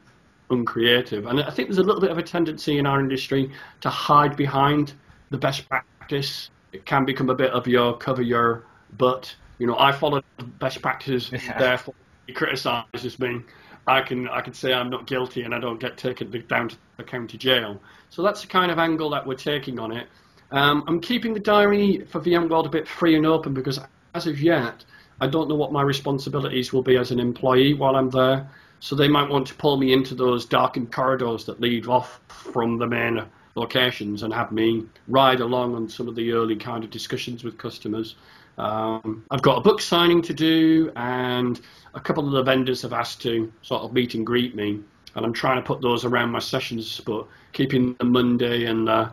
[0.51, 1.27] uncreative.
[1.27, 4.37] And I think there's a little bit of a tendency in our industry to hide
[4.37, 4.95] behind
[5.31, 6.51] the best practice.
[6.73, 8.65] It can become a bit of your cover your
[8.97, 9.35] butt.
[9.59, 10.23] You know, I follow
[10.59, 11.59] best practices, yeah.
[11.59, 11.95] therefore
[12.27, 13.41] he criticizes me.
[13.87, 16.77] I can I can say I'm not guilty and I don't get taken down to
[16.97, 17.81] the county jail.
[18.11, 20.09] So that's the kind of angle that we're taking on it.
[20.51, 23.79] Um, I'm keeping the diary for VMworld a bit free and open because
[24.15, 24.85] as of yet,
[25.21, 28.49] I don't know what my responsibilities will be as an employee while I'm there.
[28.81, 32.79] So they might want to pull me into those darkened corridors that lead off from
[32.79, 36.91] the main locations and have me ride along on some of the early kind of
[36.91, 38.17] discussions with customers.
[38.59, 41.61] Um, I've got a book signing to do, and
[41.95, 44.81] a couple of the vendors have asked to sort of meet and greet me,
[45.15, 49.13] and I'm trying to put those around my sessions, but keeping the Monday and the,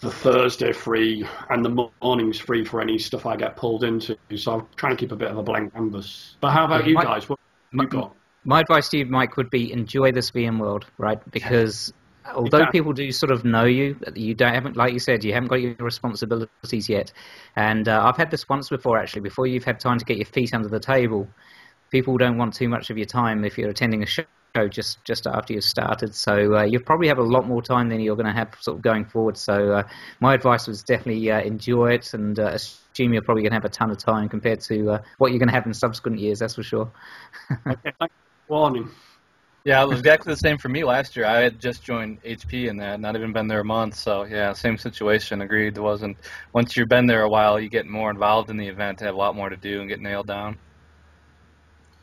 [0.00, 4.16] the Thursday free and the mornings free for any stuff I get pulled into.
[4.36, 6.36] So I'm trying to keep a bit of a blank canvas.
[6.40, 7.28] But how about you guys?
[7.28, 7.38] What
[7.72, 8.14] my, you got?
[8.46, 11.18] My advice to you, Mike, would be enjoy this VM world, right?
[11.32, 11.92] Because
[12.32, 15.48] although people do sort of know you, you don't haven't like you said you haven't
[15.48, 17.12] got your responsibilities yet.
[17.56, 19.22] And uh, I've had this once before actually.
[19.22, 21.28] Before you've had time to get your feet under the table,
[21.90, 24.24] people don't want too much of your time if you're attending a show
[24.70, 26.14] just just after you've started.
[26.14, 28.76] So uh, you probably have a lot more time than you're going to have sort
[28.76, 29.36] of going forward.
[29.36, 29.82] So uh,
[30.20, 33.64] my advice was definitely uh, enjoy it and uh, assume you're probably going to have
[33.64, 36.38] a ton of time compared to uh, what you're going to have in subsequent years.
[36.38, 36.92] That's for sure.
[37.66, 37.92] okay,
[38.48, 38.90] warning.
[39.66, 41.26] Yeah, it was exactly the same for me last year.
[41.26, 43.96] I had just joined HP and that, not even been there a month.
[43.96, 45.42] So yeah, same situation.
[45.42, 45.76] Agreed.
[45.76, 46.16] It wasn't.
[46.52, 49.18] Once you've been there a while, you get more involved in the event, have a
[49.18, 50.56] lot more to do, and get nailed down.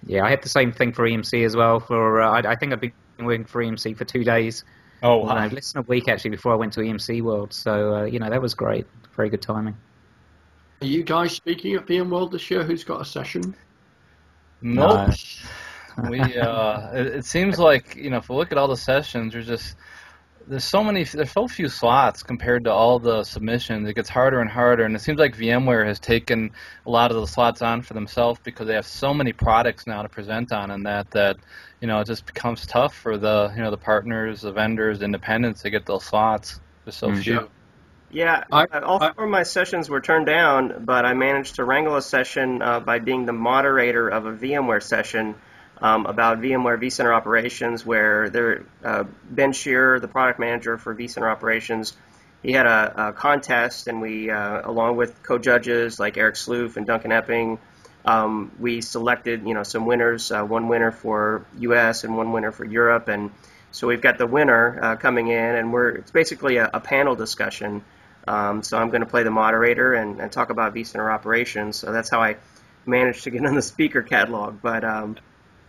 [0.06, 1.80] Yeah, I had the same thing for EMC as well.
[1.80, 2.92] For uh, I, I, think I've been
[3.22, 4.66] working for EMC for two days.
[5.02, 5.44] Oh wow!
[5.44, 7.54] You know, less than a week actually before I went to EMC World.
[7.54, 8.86] So uh, you know that was great.
[9.16, 9.78] Very good timing.
[10.82, 12.62] Are you guys speaking at VMworld this year?
[12.64, 13.56] Who's got a session?
[14.62, 15.08] Nope.
[15.08, 15.14] No
[16.10, 19.34] we uh, it, it, seems like you know if we look at all the sessions,
[19.34, 19.76] there's just
[20.48, 23.88] there's so many there's so few slots compared to all the submissions.
[23.88, 26.52] It gets harder and harder and it seems like vmware has taken
[26.86, 30.02] a lot of the slots on for themselves because they have so many products now
[30.02, 31.38] to present on and that that
[31.80, 35.06] you know it just becomes tough for the you know the partners the vendors the
[35.06, 36.60] independents to get those slots.
[36.86, 37.50] There's so mm, few.
[38.12, 41.96] Yeah, I, all four of my sessions were turned down, but I managed to wrangle
[41.96, 45.34] a session uh, by being the moderator of a VMware session
[45.84, 51.32] um, about VMware vCenter operations, where there, uh, Ben Shearer, the product manager for vCenter
[51.32, 51.94] operations,
[52.42, 56.88] he had a, a contest, and we, uh, along with co-judges like Eric Sloof and
[56.88, 57.60] Duncan Epping,
[58.06, 60.32] um, we selected, you know, some winners.
[60.32, 62.04] Uh, one winner for U.S.
[62.04, 63.30] and one winner for Europe, and
[63.72, 67.16] so we've got the winner uh, coming in, and we're it's basically a, a panel
[67.16, 67.84] discussion
[68.28, 71.78] um, so I'm going to play the moderator and, and talk about vCenter operations.
[71.78, 72.38] So that's how I
[72.86, 74.62] managed to get on the speaker catalog.
[74.62, 75.18] But um,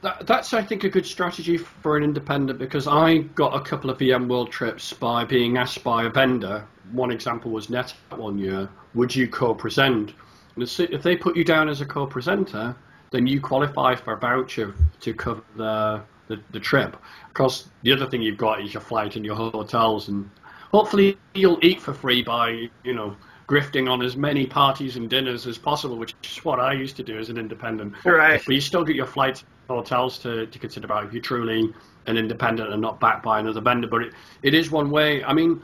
[0.04, 3.88] that, that's, I think, a good strategy for an independent because I got a couple
[3.88, 6.66] of VMworld trips by being asked by a vendor.
[6.92, 8.68] One example was Net one year.
[8.94, 10.12] Would you co-present?
[10.54, 12.76] And if they put you down as a co-presenter,
[13.12, 16.94] then you qualify for a voucher to cover the, the, the trip.
[17.26, 20.28] Of course, the other thing you've got is your flight and your hotels and
[20.70, 23.16] hopefully you'll eat for free by you know
[23.46, 27.02] grifting on as many parties and dinners as possible, which is what I used to
[27.02, 27.94] do as an independent.
[28.04, 28.42] Right.
[28.44, 31.72] But you still get your flights, hotels to, to consider about if you're truly
[32.06, 33.88] an independent and not backed by another vendor.
[33.88, 35.22] But it, it is one way.
[35.24, 35.62] I mean,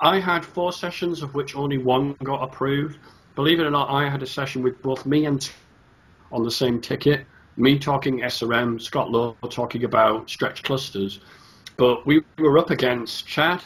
[0.00, 2.98] I had four sessions of which only one got approved.
[3.34, 5.48] Believe it or not, I had a session with both me and
[6.32, 7.26] on the same ticket.
[7.56, 11.20] Me talking SRM, Scott Lowe talking about stretch clusters.
[11.76, 13.62] But we were up against Chad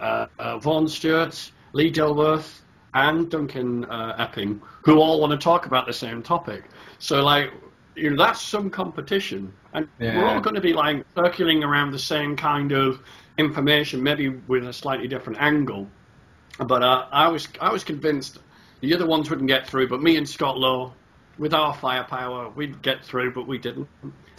[0.00, 2.60] uh, uh, Vaughn Stewart, Lee Dilworth,
[2.94, 6.64] and Duncan uh, Epping, who all want to talk about the same topic.
[6.98, 7.52] So, like,
[7.94, 10.18] you know, that's some competition, and yeah.
[10.18, 13.02] we're all going to be like circling around the same kind of
[13.38, 15.88] information, maybe with a slightly different angle.
[16.58, 18.38] But uh, I was I was convinced
[18.80, 20.92] the other ones wouldn't get through, but me and Scott Lowe,
[21.38, 23.88] with our firepower, we'd get through, but we didn't.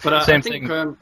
[0.03, 0.71] But uh, Same I think thing.
[0.71, 0.97] Um,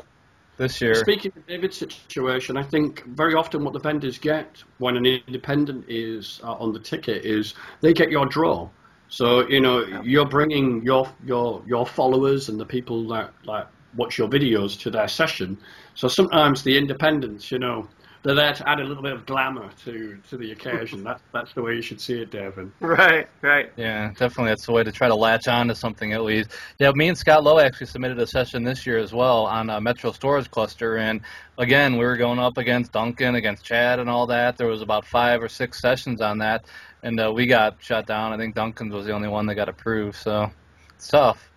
[0.57, 0.95] this year.
[0.95, 5.85] Speaking of David's situation, I think very often what the vendors get when an independent
[5.87, 8.69] is uh, on the ticket is they get your draw.
[9.09, 14.17] So you know you're bringing your your your followers and the people that like watch
[14.17, 15.57] your videos to their session.
[15.95, 17.87] So sometimes the independents, you know,
[18.27, 21.01] they're there to add a little bit of glamour to to the occasion.
[21.01, 22.73] That's that's the way you should see it, Devin.
[22.81, 23.71] Right, right.
[23.77, 24.49] Yeah, definitely.
[24.49, 26.51] That's the way to try to latch on to something at least.
[26.77, 29.79] Yeah, me and Scott Lowe actually submitted a session this year as well on a
[29.79, 31.21] Metro Storage cluster, and
[31.57, 34.57] again, we were going up against Duncan, against Chad, and all that.
[34.57, 36.65] There was about five or six sessions on that,
[37.03, 38.33] and uh, we got shut down.
[38.33, 40.17] I think Duncan's was the only one that got approved.
[40.17, 40.51] So
[40.95, 41.49] it's tough.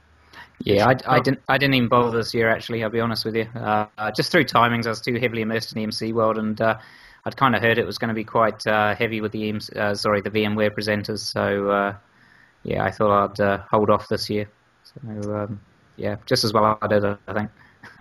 [0.62, 1.40] Yeah, I, I, didn't.
[1.48, 2.50] I didn't even bother this year.
[2.50, 3.44] Actually, I'll be honest with you.
[3.54, 6.78] Uh, just through timings, I was too heavily immersed in the EMC world, and uh,
[7.24, 9.76] I'd kind of heard it was going to be quite uh, heavy with the EMC,
[9.76, 11.20] uh, sorry, the VMware presenters.
[11.20, 11.94] So uh,
[12.62, 14.50] yeah, I thought I'd uh, hold off this year.
[14.84, 15.60] So um,
[15.96, 17.50] yeah, just as well I did, I think.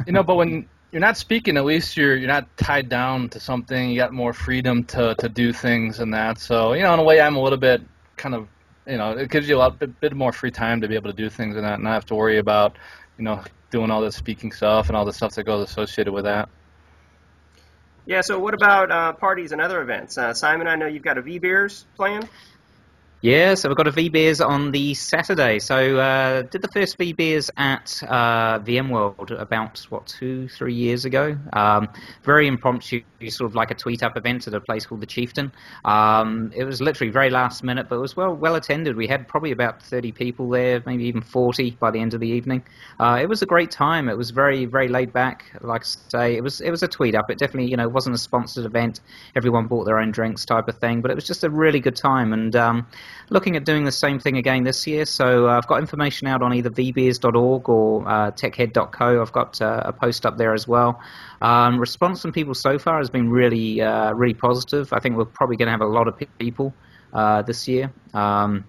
[0.05, 3.39] you know, but when you're not speaking, at least you're you're not tied down to
[3.39, 3.89] something.
[3.89, 6.39] You got more freedom to to do things and that.
[6.39, 7.81] So you know, in a way, I'm a little bit
[8.17, 8.47] kind of
[8.89, 11.11] you know, it gives you a lot, bit, bit more free time to be able
[11.11, 12.77] to do things and not, not have to worry about,
[13.17, 16.25] you know, doing all the speaking stuff and all the stuff that goes associated with
[16.25, 16.49] that.
[18.05, 18.21] Yeah.
[18.21, 20.17] So, what about uh, parties and other events?
[20.17, 22.27] Uh, Simon, I know you've got a vBeers planned.
[23.21, 25.59] Yeah, so we've got a VBeers on the Saturday.
[25.59, 31.37] So uh, did the first VBeers at uh, VMworld about what two, three years ago.
[31.51, 31.89] Um,
[32.23, 35.51] very impromptu, sort of like a tweet up event at a place called the Chieftain.
[35.83, 38.95] Um, it was literally very last minute, but it was well well attended.
[38.95, 42.29] We had probably about thirty people there, maybe even forty by the end of the
[42.29, 42.63] evening.
[43.01, 44.07] Uh, it was a great time.
[44.07, 45.43] It was very very laid back.
[45.59, 47.29] Like I say, it was it was a tweet up.
[47.29, 49.01] It definitely you know wasn't a sponsored event.
[49.35, 51.97] Everyone bought their own drinks type of thing, but it was just a really good
[51.97, 52.55] time and.
[52.55, 52.87] Um,
[53.29, 55.05] looking at doing the same thing again this year.
[55.05, 59.21] So uh, I've got information out on either vbeers.org or uh, techhead.co.
[59.21, 61.01] I've got uh, a post up there as well.
[61.41, 64.91] Um, response from people so far has been really, uh, really positive.
[64.93, 66.73] I think we're probably going to have a lot of people
[67.13, 67.91] uh, this year.
[68.13, 68.65] Um,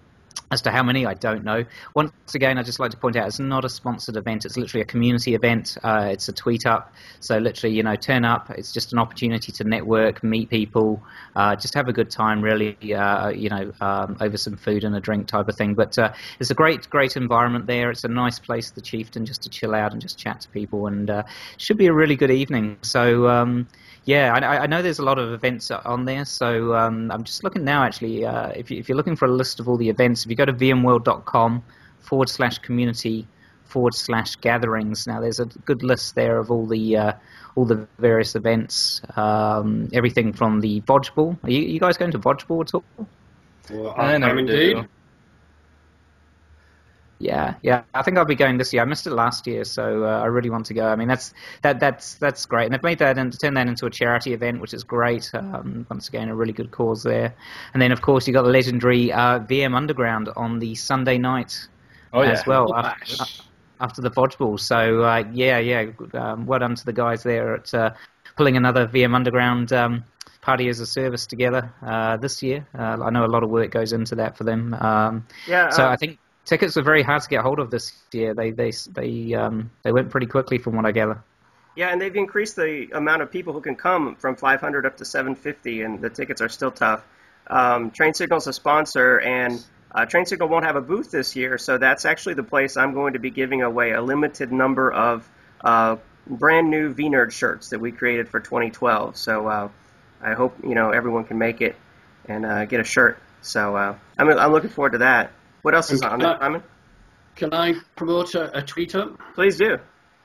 [0.51, 1.63] as to how many, I don't know.
[1.95, 4.45] Once again, I'd just like to point out it's not a sponsored event.
[4.45, 5.77] It's literally a community event.
[5.81, 6.93] Uh, it's a tweet up.
[7.21, 8.49] So literally, you know, turn up.
[8.51, 11.01] It's just an opportunity to network, meet people,
[11.35, 14.95] uh, just have a good time, really, uh, you know, um, over some food and
[14.95, 15.73] a drink type of thing.
[15.73, 17.89] But uh, it's a great, great environment there.
[17.89, 20.87] It's a nice place, the Chieftain, just to chill out and just chat to people.
[20.87, 21.23] And uh,
[21.57, 22.77] should be a really good evening.
[22.81, 23.67] So, um,
[24.05, 27.43] yeah, I, I, know there's a lot of events on there, so um, I'm just
[27.43, 27.83] looking now.
[27.83, 30.29] Actually, uh, if, you, if you're looking for a list of all the events, if
[30.29, 31.63] you go to vmworld.com
[31.99, 33.27] forward slash community
[33.71, 35.07] forward slash gatherings.
[35.07, 37.13] Now there's a good list there of all the uh,
[37.55, 41.37] all the various events, um, everything from the Vodgeball.
[41.43, 42.83] Are you, you guys going to Vodgeball at all?
[43.69, 44.85] Well, I I, never am do.
[47.23, 47.31] Indeed.
[47.31, 47.83] Yeah, yeah.
[47.93, 48.81] I think I'll be going this year.
[48.81, 50.87] I missed it last year, so uh, I really want to go.
[50.87, 53.85] I mean, that's that that's that's great, and they've made that and turned that into
[53.85, 55.29] a charity event, which is great.
[55.33, 57.33] Um, once again, a really good cause there.
[57.73, 61.67] And then, of course, you've got the legendary uh, VM Underground on the Sunday night
[62.13, 62.31] Oh yeah.
[62.31, 63.41] as well Oh, after, nice.
[63.79, 64.59] after the Vodgeball.
[64.59, 65.91] So uh, yeah, yeah.
[66.13, 67.91] Um, well done to the guys there at uh,
[68.37, 69.71] pulling another VM Underground.
[69.73, 70.03] Um,
[70.41, 72.65] Party as a service together uh, this year.
[72.75, 74.73] Uh, I know a lot of work goes into that for them.
[74.73, 75.69] Um, Yeah.
[75.69, 78.33] so uh, I think tickets were very hard to get hold of this year.
[78.33, 81.23] They they they um, they went pretty quickly from what I gather.
[81.75, 85.05] Yeah, and they've increased the amount of people who can come from 500 up to
[85.05, 87.01] 750, and the tickets are still tough.
[87.47, 89.63] Um, Train Signal's a sponsor, and
[89.93, 92.93] uh, Train Signal won't have a booth this year, so that's actually the place I'm
[92.93, 95.29] going to be giving away a limited number of
[95.63, 95.95] uh,
[96.27, 99.15] brand new V Nerd shirts that we created for 2012.
[99.15, 99.69] So uh,
[100.21, 101.75] I hope you know everyone can make it
[102.25, 103.17] and uh, get a shirt.
[103.41, 105.31] So uh, I'm, I'm looking forward to that.
[105.61, 106.63] What else is on there, Simon?
[107.35, 109.17] Can I promote a, a tweet up?
[109.35, 109.77] Please do.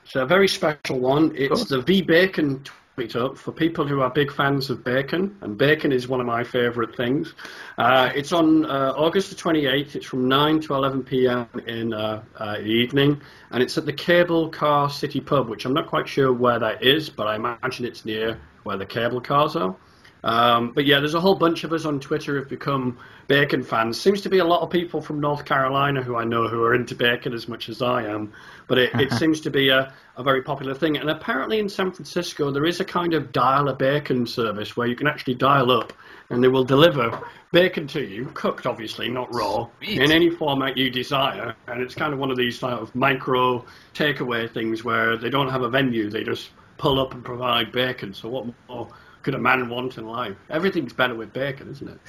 [0.03, 1.33] It's a very special one.
[1.35, 1.69] It's course.
[1.69, 2.63] the V Bacon
[2.97, 6.25] tweet up for people who are big fans of bacon, and bacon is one of
[6.25, 7.35] my favourite things.
[7.77, 9.95] Uh, it's on uh, August the 28th.
[9.95, 11.47] It's from 9 to 11 p.m.
[11.67, 13.21] in uh, uh, the evening,
[13.51, 16.83] and it's at the Cable Car City Pub, which I'm not quite sure where that
[16.83, 19.75] is, but I imagine it's near where the cable cars are.
[20.23, 22.97] Um, but yeah, there's a whole bunch of us on Twitter who've become
[23.27, 23.99] bacon fans.
[23.99, 26.73] Seems to be a lot of people from North Carolina who I know who are
[26.73, 28.33] into bacon as much as I am.
[28.67, 30.97] But it, it seems to be a, a very popular thing.
[30.97, 34.87] And apparently in San Francisco, there is a kind of dial a bacon service where
[34.87, 35.93] you can actually dial up
[36.29, 40.01] and they will deliver bacon to you, cooked obviously, not raw, Sweet.
[40.01, 41.55] in any format you desire.
[41.67, 43.63] And it's kind of one of these sort of micro
[43.93, 48.13] takeaway things where they don't have a venue, they just pull up and provide bacon.
[48.13, 48.89] So what more
[49.27, 50.37] could a man want in life?
[50.49, 51.99] Everything's better with bacon, isn't it?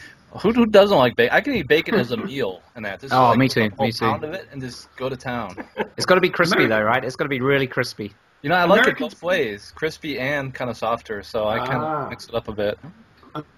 [0.40, 1.34] Who, who doesn't like bacon?
[1.36, 3.00] I can eat bacon as a meal and that.
[3.00, 4.04] This is Oh, like me too, A whole me too.
[4.04, 5.56] pound of it and just go to town.
[5.96, 7.02] It's got to be crispy American- though, right?
[7.04, 8.14] It's got to be really crispy.
[8.42, 11.24] You know, I like it both ways, crispy and kind of softer.
[11.24, 12.04] So I kind Ah.
[12.04, 12.78] of mix it up a bit.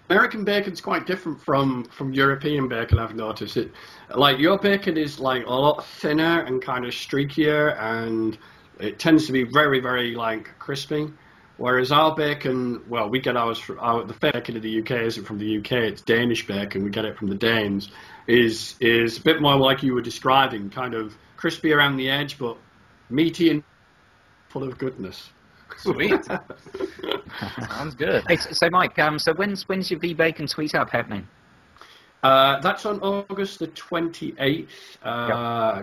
[0.08, 2.98] American bacon's quite different from, from European bacon.
[2.98, 3.72] I've noticed it.
[4.14, 8.38] Like your bacon is like a lot thinner and kind of streakier, and
[8.78, 11.12] it tends to be very very like crispy.
[11.60, 15.26] Whereas our bacon, well, we get ours from our, the bacon in the UK isn't
[15.26, 15.72] from the UK.
[15.72, 16.82] It's Danish bacon.
[16.82, 17.90] We get it from the Danes.
[18.26, 22.38] Is is a bit more like you were describing, kind of crispy around the edge,
[22.38, 22.56] but
[23.10, 23.62] meaty and
[24.48, 25.28] full of goodness.
[25.76, 26.24] Sweet.
[27.68, 28.24] Sounds good.
[28.26, 31.28] Hey, so, so Mike, um, so when's when's your V Bacon tweet up happening?
[32.22, 34.66] Uh, that's on August the 28th,
[35.02, 35.82] uh,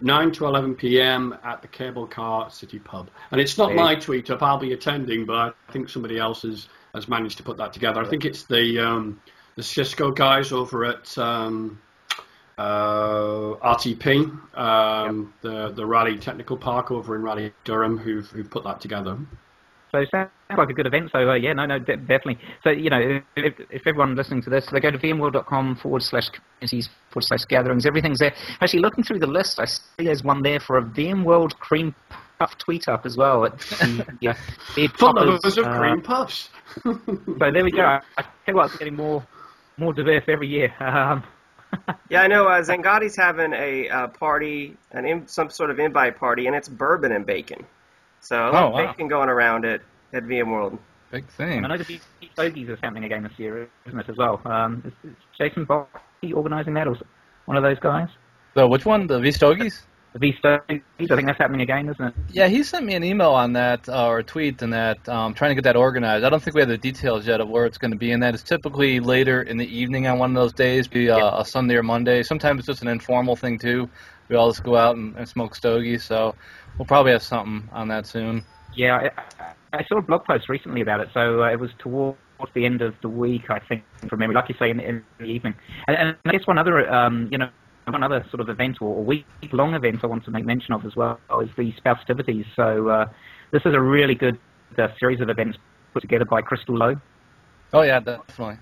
[0.00, 1.36] 9 to 11 p.m.
[1.44, 3.10] at the Cable Car City Pub.
[3.30, 6.68] And it's not my tweet up, I'll be attending, but I think somebody else has,
[6.94, 8.00] has managed to put that together.
[8.00, 9.20] I think it's the um,
[9.56, 11.80] the Cisco guys over at um,
[12.58, 18.62] uh, RTP, um, the, the Rally Technical Park over in Raleigh, Durham, who've, who've put
[18.62, 19.18] that together.
[19.90, 20.04] So
[20.48, 21.10] sounds like a good event.
[21.12, 22.38] So uh, yeah, no, no, de- definitely.
[22.64, 26.28] So you know, if, if everyone listening to this, they go to vmworld.com forward slash
[26.30, 27.86] communities forward slash gatherings.
[27.86, 28.34] Everything's there.
[28.60, 31.94] Actually, looking through the list, I see there's one there for a VMworld cream
[32.38, 33.44] puff tweet up as well.
[33.44, 34.34] At the, yeah,
[34.76, 36.50] the Full Poppers, of uh, cream puffs.
[36.84, 36.98] So
[37.52, 37.82] there we go.
[37.82, 39.26] I I tell you what, it's getting more
[39.76, 40.72] more diverse every year.
[40.80, 41.24] Um,
[42.08, 42.46] Yeah, I know.
[42.46, 46.66] Uh, Zangotti's having a uh, party, an in, some sort of invite party, and it's
[46.66, 47.66] bourbon and bacon.
[48.20, 48.86] So a Oh, of wow.
[48.86, 49.82] bacon going around at,
[50.12, 50.78] at VMworld.
[51.10, 51.64] Big thing.
[51.64, 52.00] I know the V
[52.34, 54.40] Stogies is happening again this year, isn't it, as well?
[54.44, 55.86] Um, is, is Jason Boche
[56.34, 57.02] organising that, or is
[57.46, 58.08] one of those guys?
[58.54, 59.06] So which one?
[59.06, 59.84] The V Stogies?
[60.12, 62.14] The V Stogies, I think that's happening again, isn't it?
[62.30, 65.32] Yeah, he sent me an email on that uh, or a tweet and that um,
[65.32, 66.24] trying to get that organized.
[66.24, 68.22] I don't think we have the details yet of where it's going to be, and
[68.22, 71.44] that is typically later in the evening on one of those days, be uh, a
[71.44, 72.22] Sunday or Monday.
[72.22, 73.88] Sometimes it's just an informal thing too.
[74.28, 76.04] We all just go out and, and smoke stogies.
[76.04, 76.34] So
[76.78, 78.44] we'll probably have something on that soon.
[78.78, 79.10] Yeah,
[79.72, 81.08] I, I saw a blog post recently about it.
[81.12, 82.16] So uh, it was towards
[82.54, 85.24] the end of the week, I think, from memory, like you say, in, in the
[85.24, 85.54] evening.
[85.88, 87.50] And, and I guess one other, um, you know,
[87.88, 90.94] one other sort of event or week-long event I want to make mention of as
[90.94, 92.46] well is the Spousetivities.
[92.54, 93.06] So uh,
[93.50, 94.38] this is a really good
[94.78, 95.58] uh, series of events
[95.92, 96.96] put together by Crystal Lowe.
[97.72, 98.58] Oh yeah, definitely.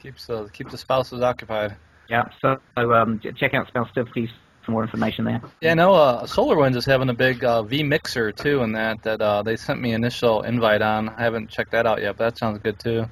[0.00, 1.74] Keeps the keeps the spouses occupied.
[2.08, 4.30] Yeah, so um, check out Spousetivities
[4.66, 5.40] for more information there.
[5.62, 9.22] Yeah, no, uh, SolarWinds is having a big uh, V mixer too, and that that
[9.22, 11.08] uh, they sent me initial invite on.
[11.08, 13.06] I haven't checked that out yet, but that sounds good too.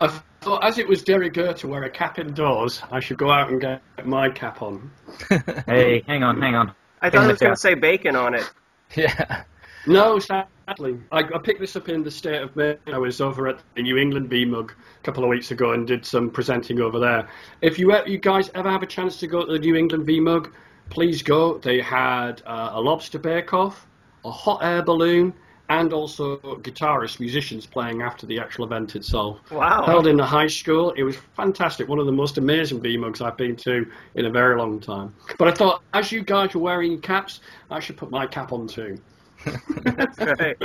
[0.00, 0.08] I
[0.40, 3.50] thought, as it was de rigueur to wear a cap indoors, I should go out
[3.50, 4.90] and get my cap on.
[5.66, 6.72] Hey, hang on, hang on.
[7.02, 8.48] I thought I was going to say bacon on it.
[8.96, 9.44] Yeah.
[9.86, 10.98] No, sadly.
[11.10, 12.76] I, I, picked this up in the state of Maine.
[12.86, 16.04] I was over at the New England VMUG a couple of weeks ago and did
[16.04, 17.28] some presenting over there.
[17.62, 20.52] If you you guys ever have a chance to go to the New England VMUG,
[20.90, 21.58] please go.
[21.58, 23.86] They had uh, a lobster bake-off,
[24.24, 25.32] a hot air balloon,
[25.70, 29.38] and also guitarists, musicians playing after the actual event itself.
[29.52, 29.84] Wow.
[29.86, 30.90] Held in the high school.
[30.96, 31.88] It was fantastic.
[31.88, 35.14] One of the most amazing VMUGs I've been to in a very long time.
[35.38, 38.66] But I thought, as you guys were wearing caps, I should put my cap on
[38.66, 39.00] too.
[39.44, 40.56] That's right.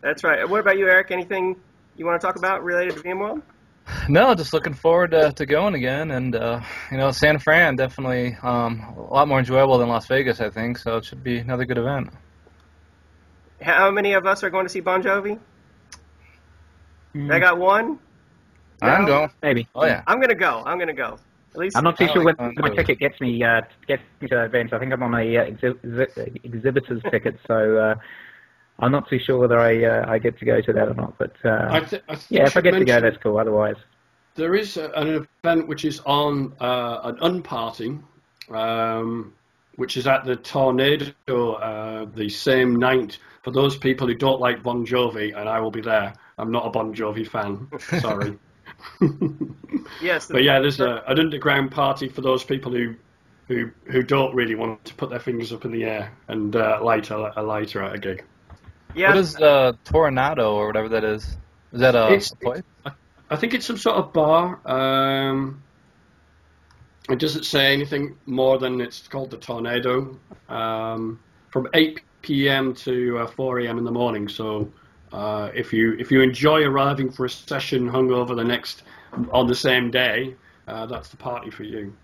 [0.00, 0.48] That's right.
[0.48, 1.10] What about you, Eric?
[1.10, 1.56] Anything
[1.96, 3.42] you want to talk about related to VMworld?
[4.08, 8.36] No, just looking forward to, to going again, and uh, you know, San Fran definitely
[8.42, 10.78] um, a lot more enjoyable than Las Vegas, I think.
[10.78, 12.10] So it should be another good event.
[13.62, 15.38] How many of us are going to see Bon Jovi?
[17.14, 17.32] Mm.
[17.32, 17.98] I got one.
[18.82, 18.88] No?
[18.88, 19.30] I'm going.
[19.42, 19.66] Maybe.
[19.74, 20.02] Oh yeah.
[20.06, 20.62] I'm gonna go.
[20.64, 21.18] I'm gonna go.
[21.54, 24.28] At least I'm not too sure like when my ticket gets me uh, gets me
[24.28, 24.72] to that event.
[24.72, 27.94] I think I'm on a uh, exhi- exhibitor's ticket, so uh,
[28.78, 31.16] I'm not too sure whether I uh, I get to go to that or not.
[31.18, 33.38] But uh, I th- I yeah, if I get to go, that's cool.
[33.38, 33.76] Otherwise,
[34.34, 38.04] there is a, an event which is on uh, an unparting.
[38.50, 39.34] Um,
[39.78, 44.60] which is at the Tornado uh, the same night for those people who don't like
[44.60, 46.12] Bon Jovi, and I will be there.
[46.36, 47.68] I'm not a Bon Jovi fan.
[48.00, 48.36] Sorry.
[50.02, 50.26] yes.
[50.26, 52.94] But yeah, there's a, an underground party for those people who,
[53.46, 56.80] who, who don't really want to put their fingers up in the air and uh,
[56.82, 58.24] light a, a lighter at a gig.
[58.94, 59.08] Yeah.
[59.08, 61.36] What is uh, Tornado or whatever that is?
[61.72, 62.62] Is that a, it's, a place?
[63.30, 64.60] I think it's some sort of bar.
[64.64, 65.62] Um,
[67.08, 70.18] it doesn't say anything more than it's called the Tornado.
[70.48, 71.20] Um,
[71.50, 72.74] from 8 p.m.
[72.74, 73.78] to uh, 4 a.m.
[73.78, 74.28] in the morning.
[74.28, 74.70] So
[75.12, 78.82] uh, if you if you enjoy arriving for a session hungover the next
[79.32, 80.34] on the same day,
[80.66, 81.94] uh, that's the party for you.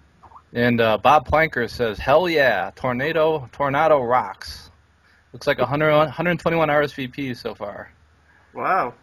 [0.53, 4.71] And uh, Bob Plankers says, "Hell yeah, Tornado Tornado rocks."
[5.33, 7.93] Looks like 100, 121 RSVPs so far.
[8.53, 8.95] Wow.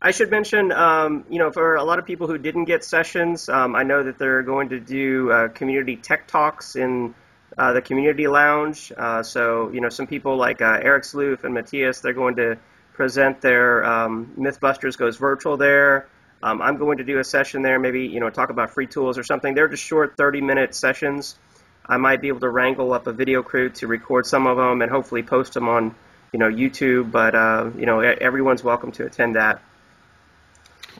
[0.00, 3.50] I should mention, um, you know, for a lot of people who didn't get sessions,
[3.50, 7.14] um, I know that they're going to do uh, community tech talks in
[7.58, 8.92] uh, the community lounge.
[8.96, 12.56] Uh, so, you know, some people like uh, Eric Sloof and Mattias, they're going to
[13.00, 16.06] present their um, MythBusters Goes Virtual there.
[16.42, 19.16] Um, I'm going to do a session there, maybe, you know, talk about free tools
[19.16, 19.54] or something.
[19.54, 21.38] They're just short 30-minute sessions.
[21.86, 24.82] I might be able to wrangle up a video crew to record some of them
[24.82, 25.94] and hopefully post them on,
[26.34, 27.10] you know, YouTube.
[27.10, 29.62] But, uh, you know, everyone's welcome to attend that.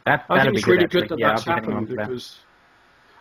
[0.06, 2.38] That, I think it's really good, that yeah, that's happened because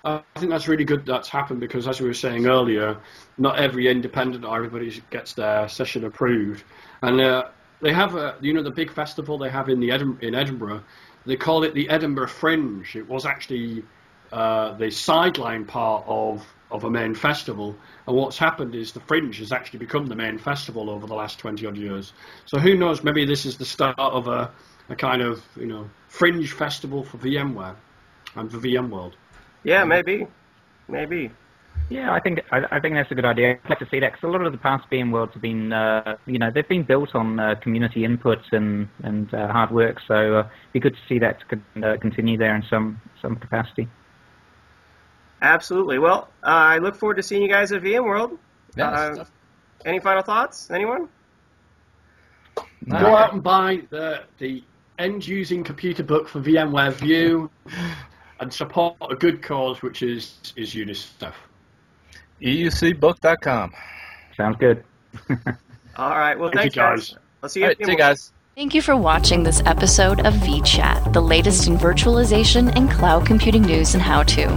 [0.06, 2.98] I think that's really good that's happened because, as we were saying earlier,
[3.38, 6.64] not every independent or everybody gets their session approved,
[7.02, 7.50] and uh,
[7.82, 10.84] they have a you know the big festival they have in the in Edinburgh.
[11.26, 12.96] They call it the Edinburgh Fringe.
[12.96, 13.84] It was actually
[14.32, 17.76] uh, the sideline part of of a main festival.
[18.08, 21.40] And what's happened is the Fringe has actually become the main festival over the last
[21.40, 22.14] 20 odd years.
[22.46, 24.52] So who knows, maybe this is the start of a,
[24.90, 27.76] a kind of, you know, Fringe festival for VMware
[28.36, 29.14] and for VMworld.
[29.64, 30.28] Yeah, maybe.
[30.88, 31.32] Maybe.
[31.90, 33.58] Yeah, I think I, I, think that's a good idea.
[33.64, 36.18] I'd like to see that because a lot of the past VMworlds have been, uh,
[36.28, 39.98] you know, they've been built on uh, community input and and uh, hard work.
[40.08, 41.40] So uh, it'd be good to see that
[41.84, 43.88] uh, continue there in some some capacity.
[45.42, 45.98] Absolutely.
[45.98, 48.38] Well, uh, I look forward to seeing you guys at VMworld.
[48.76, 49.24] Yeah.
[49.84, 50.70] any final thoughts?
[50.70, 51.10] Anyone?
[52.86, 53.00] No.
[53.00, 54.64] Go out and buy the the
[55.00, 57.50] end user computing book for VMware View
[58.40, 61.34] and support a good cause, which is is UNICEF.
[62.42, 63.74] EUCbook.com.
[64.36, 64.84] Sounds good.
[65.98, 66.38] All right.
[66.38, 67.16] Well, Thank thanks, you guys.
[67.44, 67.66] I'll see you.
[67.66, 68.32] All right, see you guys.
[68.56, 73.62] Thank you for watching this episode of VChat, the latest in virtualization and cloud computing
[73.62, 74.50] news and how to.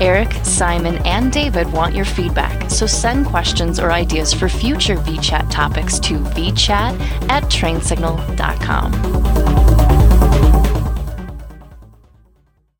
[0.00, 5.50] Eric, Simon, and David want your feedback, so send questions or ideas for future VChat
[5.50, 6.98] topics to vchat
[7.28, 9.57] at trainsignal.com.